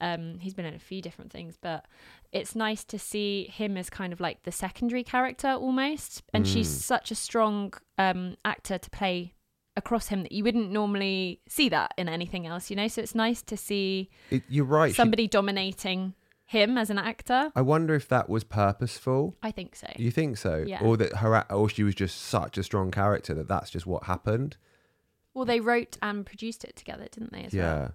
Um, 0.01 0.39
he's 0.39 0.53
been 0.53 0.65
in 0.65 0.73
a 0.73 0.79
few 0.79 1.01
different 1.01 1.31
things, 1.31 1.57
but 1.61 1.85
it's 2.31 2.55
nice 2.55 2.83
to 2.85 2.97
see 2.99 3.47
him 3.51 3.77
as 3.77 3.89
kind 3.89 4.11
of 4.11 4.19
like 4.19 4.43
the 4.43 4.51
secondary 4.51 5.03
character 5.03 5.49
almost. 5.49 6.23
And 6.33 6.47
she's 6.47 6.67
Mm. 6.69 6.81
such 6.81 7.11
a 7.11 7.15
strong 7.15 7.73
um, 7.97 8.35
actor 8.43 8.77
to 8.77 8.89
play 8.89 9.33
across 9.75 10.07
him 10.07 10.23
that 10.23 10.31
you 10.31 10.43
wouldn't 10.43 10.71
normally 10.71 11.41
see 11.47 11.69
that 11.69 11.93
in 11.97 12.07
anything 12.07 12.45
else, 12.45 12.69
you 12.69 12.75
know. 12.75 12.87
So 12.87 13.01
it's 13.01 13.15
nice 13.15 13.41
to 13.43 13.57
see 13.57 14.09
It- 14.29 14.43
you're 14.47 14.65
right. 14.65 14.91
she- 14.91 14.95
somebody 14.95 15.27
dominating 15.27 16.13
him 16.45 16.77
as 16.77 16.89
an 16.89 16.99
actor. 16.99 17.51
I 17.55 17.61
wonder 17.61 17.95
if 17.95 18.07
that 18.09 18.29
was 18.29 18.43
purposeful. 18.43 19.35
I 19.41 19.51
think 19.51 19.75
so. 19.75 19.87
You 19.95 20.11
think 20.11 20.37
so? 20.37 20.63
Yeah. 20.67 20.81
Or 20.83 20.97
that 20.97 21.17
her, 21.17 21.51
or 21.51 21.69
she 21.69 21.83
was 21.83 21.95
just 21.95 22.21
such 22.21 22.57
a 22.57 22.63
strong 22.63 22.91
character 22.91 23.33
that 23.33 23.47
that's 23.47 23.69
just 23.71 23.87
what 23.87 24.03
happened. 24.03 24.57
Well, 25.33 25.45
they 25.45 25.59
wrote 25.59 25.97
and 26.01 26.25
produced 26.25 26.63
it 26.63 26.75
together, 26.75 27.07
didn't 27.11 27.31
they? 27.33 27.45
As 27.45 27.53
yeah. 27.53 27.63
well. 27.79 27.93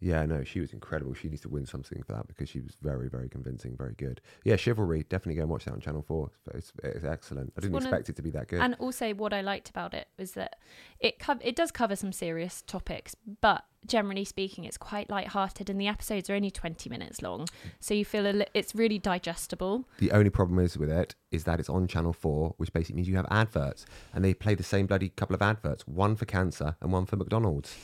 Yeah, 0.00 0.24
no, 0.24 0.44
she 0.44 0.60
was 0.60 0.72
incredible. 0.72 1.12
She 1.12 1.28
needs 1.28 1.42
to 1.42 1.50
win 1.50 1.66
something 1.66 2.02
for 2.02 2.14
that 2.14 2.26
because 2.26 2.48
she 2.48 2.60
was 2.60 2.74
very, 2.80 3.08
very 3.10 3.28
convincing, 3.28 3.76
very 3.76 3.94
good. 3.94 4.22
Yeah, 4.44 4.56
Chivalry, 4.56 5.04
definitely 5.08 5.34
go 5.34 5.42
and 5.42 5.50
watch 5.50 5.66
that 5.66 5.72
on 5.74 5.80
Channel 5.80 6.02
4. 6.02 6.30
It's, 6.54 6.72
it's 6.82 7.04
excellent. 7.04 7.52
I 7.56 7.60
didn't 7.60 7.76
of- 7.76 7.82
expect 7.82 8.08
it 8.08 8.16
to 8.16 8.22
be 8.22 8.30
that 8.30 8.48
good. 8.48 8.60
And 8.62 8.74
also, 8.78 9.12
what 9.12 9.34
I 9.34 9.42
liked 9.42 9.68
about 9.68 9.92
it 9.92 10.08
was 10.18 10.32
that 10.32 10.56
it 11.00 11.18
co- 11.18 11.38
it 11.42 11.54
does 11.54 11.70
cover 11.70 11.96
some 11.96 12.12
serious 12.12 12.62
topics, 12.62 13.14
but 13.42 13.64
generally 13.86 14.24
speaking, 14.24 14.64
it's 14.64 14.78
quite 14.78 15.10
light-hearted, 15.10 15.68
and 15.68 15.78
the 15.80 15.86
episodes 15.86 16.30
are 16.30 16.34
only 16.34 16.50
twenty 16.50 16.88
minutes 16.88 17.20
long, 17.20 17.46
so 17.78 17.92
you 17.92 18.04
feel 18.04 18.26
a 18.26 18.32
li- 18.32 18.46
it's 18.54 18.74
really 18.74 18.98
digestible. 18.98 19.86
The 19.98 20.12
only 20.12 20.30
problem 20.30 20.58
is 20.60 20.78
with 20.78 20.90
it 20.90 21.14
is 21.30 21.44
that 21.44 21.60
it's 21.60 21.68
on 21.68 21.86
Channel 21.86 22.12
4, 22.12 22.54
which 22.56 22.72
basically 22.72 22.96
means 22.96 23.08
you 23.08 23.16
have 23.16 23.26
adverts. 23.30 23.84
And 24.14 24.24
they 24.24 24.34
play 24.34 24.54
the 24.54 24.62
same 24.62 24.86
bloody 24.86 25.10
couple 25.10 25.34
of 25.34 25.42
adverts 25.42 25.86
one 25.86 26.16
for 26.16 26.24
cancer 26.24 26.76
and 26.80 26.90
one 26.92 27.06
for 27.06 27.16
McDonald's. 27.16 27.76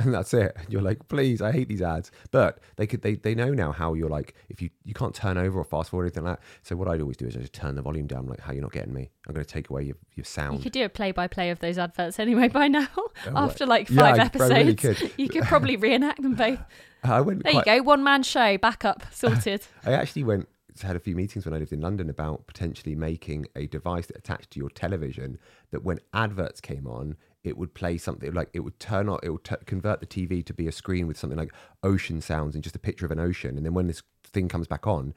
And 0.04 0.14
that's 0.14 0.32
it. 0.34 0.52
And 0.56 0.72
You're 0.72 0.82
like, 0.82 1.08
please, 1.08 1.42
I 1.42 1.52
hate 1.52 1.68
these 1.68 1.82
ads. 1.82 2.10
But 2.30 2.58
they 2.76 2.86
could, 2.86 3.02
they, 3.02 3.16
they 3.16 3.34
know 3.34 3.50
now 3.52 3.72
how 3.72 3.94
you're 3.94 4.08
like, 4.08 4.34
if 4.48 4.62
you, 4.62 4.70
you 4.84 4.94
can't 4.94 5.14
turn 5.14 5.36
over 5.36 5.58
or 5.58 5.64
fast 5.64 5.90
forward 5.90 6.04
or 6.04 6.06
anything 6.06 6.24
like 6.24 6.38
that. 6.38 6.46
So 6.62 6.76
what 6.76 6.88
I'd 6.88 7.00
always 7.00 7.16
do 7.16 7.26
is 7.26 7.36
I 7.36 7.40
just 7.40 7.52
turn 7.52 7.74
the 7.74 7.82
volume 7.82 8.06
down, 8.06 8.26
like, 8.26 8.40
how 8.40 8.52
you're 8.52 8.62
not 8.62 8.72
getting 8.72 8.94
me. 8.94 9.10
I'm 9.28 9.34
going 9.34 9.44
to 9.44 9.52
take 9.52 9.70
away 9.70 9.82
your, 9.84 9.96
your 10.14 10.24
sound. 10.24 10.58
You 10.58 10.62
could 10.64 10.72
do 10.72 10.84
a 10.84 10.88
play-by-play 10.88 11.50
of 11.50 11.60
those 11.60 11.78
adverts 11.78 12.18
anyway 12.18 12.48
by 12.48 12.68
now. 12.68 12.88
Oh, 13.26 13.32
after 13.36 13.66
like 13.66 13.88
five 13.88 14.18
I 14.18 14.24
episodes, 14.24 14.50
really 14.50 14.74
could. 14.74 15.12
you 15.16 15.28
could 15.28 15.42
probably 15.44 15.76
reenact 15.76 16.22
them 16.22 16.34
both. 16.34 16.60
I 17.02 17.20
went 17.20 17.42
There 17.42 17.52
quite, 17.52 17.66
you 17.66 17.78
go, 17.80 17.82
one-man 17.82 18.22
show, 18.22 18.56
backup 18.58 19.02
sorted. 19.12 19.66
I 19.84 19.92
actually 19.92 20.24
went 20.24 20.48
had 20.82 20.96
a 20.96 21.00
few 21.00 21.14
meetings 21.14 21.44
when 21.44 21.54
I 21.54 21.58
lived 21.58 21.72
in 21.72 21.80
London 21.80 22.08
about 22.08 22.46
potentially 22.46 22.94
making 22.94 23.46
a 23.56 23.66
device 23.66 24.06
that 24.06 24.16
attached 24.16 24.50
to 24.52 24.58
your 24.58 24.70
television 24.70 25.38
that 25.70 25.84
when 25.84 25.98
adverts 26.12 26.60
came 26.60 26.86
on, 26.86 27.16
it 27.42 27.56
would 27.56 27.72
play 27.74 27.96
something 27.96 28.32
like 28.32 28.50
it 28.52 28.60
would 28.60 28.78
turn 28.78 29.08
on, 29.08 29.18
it 29.22 29.30
would 29.30 29.44
t- 29.44 29.54
convert 29.66 30.00
the 30.00 30.06
TV 30.06 30.44
to 30.44 30.52
be 30.52 30.68
a 30.68 30.72
screen 30.72 31.06
with 31.06 31.16
something 31.16 31.38
like 31.38 31.52
ocean 31.82 32.20
sounds 32.20 32.54
and 32.54 32.62
just 32.62 32.76
a 32.76 32.80
picture 32.80 33.06
of 33.06 33.12
an 33.12 33.20
ocean. 33.20 33.56
And 33.56 33.64
then 33.64 33.74
when 33.74 33.86
this 33.86 34.02
thing 34.24 34.48
comes 34.48 34.66
back 34.66 34.86
on, 34.86 35.14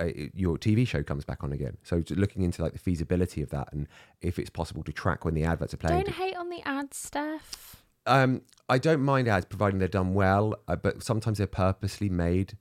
uh, 0.00 0.04
it- 0.04 0.32
your 0.34 0.58
TV 0.58 0.84
show 0.86 1.02
comes 1.02 1.24
back 1.24 1.44
on 1.44 1.52
again. 1.52 1.76
So 1.84 2.00
just 2.00 2.18
looking 2.18 2.42
into 2.42 2.62
like 2.62 2.72
the 2.72 2.78
feasibility 2.78 3.42
of 3.42 3.50
that 3.50 3.72
and 3.72 3.86
if 4.20 4.38
it's 4.38 4.50
possible 4.50 4.82
to 4.84 4.92
track 4.92 5.24
when 5.24 5.34
the 5.34 5.44
adverts 5.44 5.72
are 5.72 5.76
playing. 5.78 6.04
Don't 6.04 6.14
hate 6.14 6.36
on 6.36 6.48
the 6.50 6.62
ad 6.66 6.92
stuff. 6.94 7.84
Um, 8.06 8.42
I 8.68 8.78
don't 8.78 9.02
mind 9.02 9.28
ads 9.28 9.46
providing 9.46 9.78
they're 9.78 9.86
done 9.86 10.14
well, 10.14 10.56
uh, 10.66 10.74
but 10.74 11.04
sometimes 11.04 11.38
they're 11.38 11.46
purposely 11.46 12.08
made 12.08 12.56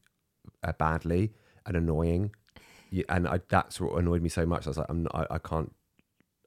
uh, 0.64 0.74
badly 0.74 1.34
and 1.66 1.76
annoying. 1.76 2.36
Yeah, 2.92 3.06
and 3.10 3.28
I, 3.28 3.40
that's 3.50 3.82
what 3.82 3.98
annoyed 3.98 4.22
me 4.22 4.30
so 4.30 4.46
much. 4.46 4.68
I 4.68 4.70
was 4.70 4.78
like, 4.78 4.86
I'm 4.90 5.04
not, 5.04 5.16
I, 5.16 5.36
I 5.36 5.38
can't, 5.40 5.74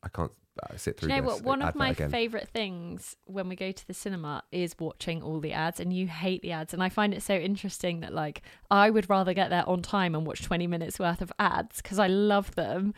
I 0.05 0.09
can't 0.09 0.31
uh, 0.63 0.77
sit 0.77 0.97
Do 0.97 1.07
through 1.07 1.15
you 1.15 1.21
know 1.21 1.27
what? 1.29 1.43
One 1.43 1.63
of 1.63 1.75
my 1.75 1.91
again. 1.91 2.11
favourite 2.11 2.49
things 2.49 3.17
when 3.25 3.49
we 3.49 3.57
go 3.57 3.73
to 3.73 3.87
the 3.87 3.95
cinema 3.95 4.45
is 4.53 4.75
watching 4.79 5.23
all 5.23 5.41
the 5.41 5.53
ads, 5.53 5.81
and 5.81 5.93
you 5.93 6.07
hate 6.07 6.43
the 6.43 6.53
ads. 6.53 6.73
And 6.73 6.83
I 6.83 6.89
find 6.89 7.13
it 7.13 7.23
so 7.23 7.35
interesting 7.35 8.01
that, 8.01 8.13
like, 8.15 8.43
I 8.71 8.91
would 8.91 9.11
rather 9.11 9.35
get 9.35 9.51
there 9.51 9.69
on 9.69 9.83
time 9.83 10.15
and 10.15 10.27
watch 10.27 10.43
20 10.43 10.67
minutes 10.67 10.99
worth 10.99 11.21
of 11.21 11.33
ads 11.39 11.83
because 11.83 11.99
I 11.99 12.07
love 12.07 12.55
them 12.55 12.95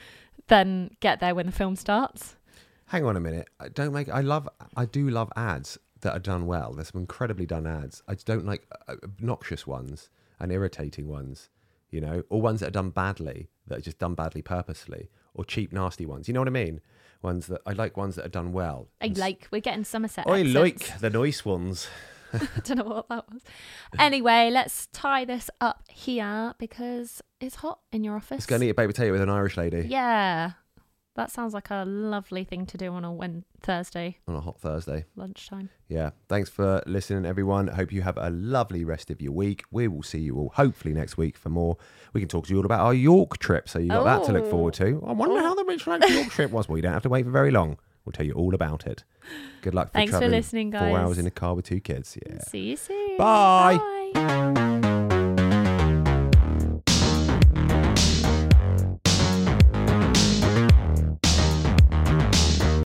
than 0.48 0.96
get 1.00 1.20
there 1.20 1.34
when 1.34 1.46
the 1.46 1.52
film 1.52 1.76
starts. 1.76 2.36
Hang 2.86 3.04
on 3.04 3.16
a 3.16 3.20
minute. 3.20 3.48
I 3.58 3.68
don't 3.68 3.92
make. 3.92 4.08
I 4.08 4.20
love. 4.20 4.48
I 4.76 4.84
do 4.84 5.08
love 5.08 5.32
ads 5.36 5.78
that 6.02 6.12
are 6.12 6.20
done 6.20 6.46
well. 6.46 6.72
There's 6.74 6.88
some 6.88 7.00
incredibly 7.00 7.46
done 7.46 7.66
ads. 7.66 8.02
I 8.06 8.14
don't 8.14 8.44
like 8.46 8.66
uh, 8.86 8.96
obnoxious 9.02 9.66
ones 9.66 10.10
and 10.38 10.52
irritating 10.52 11.08
ones. 11.08 11.48
You 11.90 12.00
know, 12.00 12.24
or 12.28 12.42
ones 12.42 12.60
that 12.60 12.66
are 12.68 12.72
done 12.72 12.90
badly, 12.90 13.48
that 13.68 13.78
are 13.78 13.80
just 13.80 13.98
done 13.98 14.14
badly 14.14 14.42
purposely, 14.42 15.08
or 15.34 15.44
cheap, 15.44 15.72
nasty 15.72 16.04
ones. 16.04 16.26
You 16.28 16.34
know 16.34 16.40
what 16.40 16.48
I 16.48 16.50
mean? 16.50 16.80
Ones 17.26 17.48
that 17.48 17.60
I 17.66 17.72
like. 17.72 17.96
Ones 17.96 18.14
that 18.14 18.24
are 18.24 18.30
done 18.30 18.52
well. 18.52 18.88
I 19.02 19.08
like, 19.08 19.48
we're 19.50 19.60
getting 19.60 19.84
Somerset. 19.84 20.26
I 20.26 20.40
accents. 20.40 20.54
like 20.54 21.00
the 21.00 21.10
nice 21.10 21.44
ones. 21.44 21.88
I 22.32 22.38
don't 22.64 22.78
know 22.78 22.84
what 22.84 23.08
that 23.08 23.24
was. 23.32 23.42
Anyway, 23.98 24.48
let's 24.52 24.86
tie 24.92 25.24
this 25.24 25.50
up 25.60 25.82
here 25.90 26.54
because 26.58 27.20
it's 27.40 27.56
hot 27.56 27.80
in 27.92 28.04
your 28.04 28.16
office. 28.16 28.38
It's 28.38 28.46
going 28.46 28.60
to 28.60 28.66
eat 28.68 28.70
a 28.70 28.74
baked 28.74 28.94
potato 28.94 29.12
with 29.12 29.20
an 29.20 29.28
Irish 29.28 29.56
lady 29.56 29.86
Yeah. 29.88 30.52
That 31.16 31.30
sounds 31.30 31.54
like 31.54 31.70
a 31.70 31.84
lovely 31.86 32.44
thing 32.44 32.66
to 32.66 32.76
do 32.76 32.92
on 32.92 33.02
a 33.02 33.10
Wed 33.10 33.42
Thursday 33.60 34.18
on 34.28 34.36
a 34.36 34.40
hot 34.40 34.60
Thursday. 34.60 35.06
lunchtime. 35.16 35.70
Yeah. 35.88 36.10
Thanks 36.28 36.50
for 36.50 36.82
listening, 36.86 37.24
everyone. 37.24 37.68
Hope 37.68 37.90
you 37.90 38.02
have 38.02 38.18
a 38.18 38.28
lovely 38.28 38.84
rest 38.84 39.10
of 39.10 39.22
your 39.22 39.32
week. 39.32 39.64
We 39.70 39.88
will 39.88 40.02
see 40.02 40.18
you 40.18 40.36
all 40.36 40.52
hopefully 40.54 40.92
next 40.92 41.16
week 41.16 41.38
for 41.38 41.48
more. 41.48 41.78
We 42.12 42.20
can 42.20 42.28
talk 42.28 42.46
to 42.46 42.50
you 42.52 42.58
all 42.58 42.66
about 42.66 42.80
our 42.80 42.92
York 42.92 43.38
trip. 43.38 43.66
So 43.66 43.78
you've 43.78 43.88
got 43.88 44.04
that 44.04 44.24
to 44.26 44.32
look 44.32 44.44
oh. 44.44 44.50
forward 44.50 44.74
to. 44.74 45.02
I 45.06 45.12
wonder 45.12 45.40
how 45.40 45.54
the 45.54 45.64
Rich 45.64 45.88
oh. 45.88 45.92
Lads 45.92 46.12
York 46.12 46.28
trip 46.30 46.50
was. 46.50 46.68
Well, 46.68 46.76
you 46.76 46.82
don't 46.82 46.92
have 46.92 47.02
to 47.04 47.08
wait 47.08 47.24
for 47.24 47.30
very 47.30 47.50
long. 47.50 47.78
We'll 48.04 48.12
tell 48.12 48.26
you 48.26 48.34
all 48.34 48.54
about 48.54 48.86
it. 48.86 49.02
Good 49.62 49.74
luck 49.74 49.88
for 49.88 49.94
Thanks 49.94 50.12
for 50.12 50.28
listening, 50.28 50.70
guys. 50.70 50.90
Four 50.90 50.98
hours 50.98 51.18
in 51.18 51.26
a 51.26 51.30
car 51.30 51.54
with 51.54 51.64
two 51.64 51.80
kids. 51.80 52.16
Yeah. 52.24 52.40
See 52.42 52.70
you 52.70 52.76
soon. 52.76 53.16
Bye. 53.16 53.78
Bye. 54.14 54.62